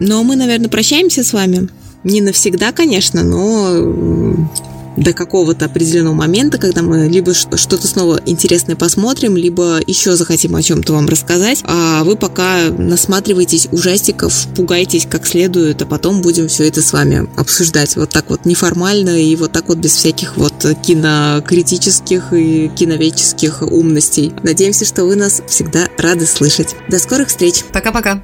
Но 0.00 0.22
мы, 0.22 0.36
наверное, 0.36 0.68
прощаемся 0.68 1.24
с 1.24 1.32
вами. 1.32 1.68
Не 2.04 2.20
навсегда, 2.20 2.72
конечно, 2.72 3.22
но 3.22 4.48
до 4.96 5.12
какого-то 5.12 5.66
определенного 5.66 6.14
момента, 6.14 6.58
когда 6.58 6.82
мы 6.82 7.08
либо 7.08 7.34
что-то 7.34 7.86
снова 7.86 8.20
интересное 8.26 8.76
посмотрим, 8.76 9.36
либо 9.36 9.80
еще 9.86 10.16
захотим 10.16 10.56
о 10.56 10.62
чем-то 10.62 10.92
вам 10.92 11.08
рассказать. 11.08 11.60
А 11.64 12.04
вы 12.04 12.16
пока 12.16 12.70
насматриваетесь 12.70 13.68
ужастиков, 13.70 14.46
пугайтесь 14.56 15.06
как 15.08 15.26
следует, 15.26 15.82
а 15.82 15.86
потом 15.86 16.22
будем 16.22 16.48
все 16.48 16.68
это 16.68 16.82
с 16.82 16.92
вами 16.92 17.28
обсуждать. 17.36 17.96
Вот 17.96 18.10
так 18.10 18.30
вот 18.30 18.44
неформально 18.44 19.22
и 19.22 19.34
вот 19.36 19.52
так 19.52 19.68
вот 19.68 19.78
без 19.78 19.94
всяких 19.94 20.36
вот 20.36 20.54
кинокритических 20.82 22.32
и 22.32 22.68
киноведческих 22.68 23.62
умностей. 23.62 24.32
Надеемся, 24.42 24.84
что 24.84 25.04
вы 25.04 25.16
нас 25.16 25.42
всегда 25.48 25.88
рады 25.98 26.26
слышать. 26.26 26.74
До 26.88 26.98
скорых 26.98 27.28
встреч! 27.28 27.64
Пока-пока. 27.72 28.22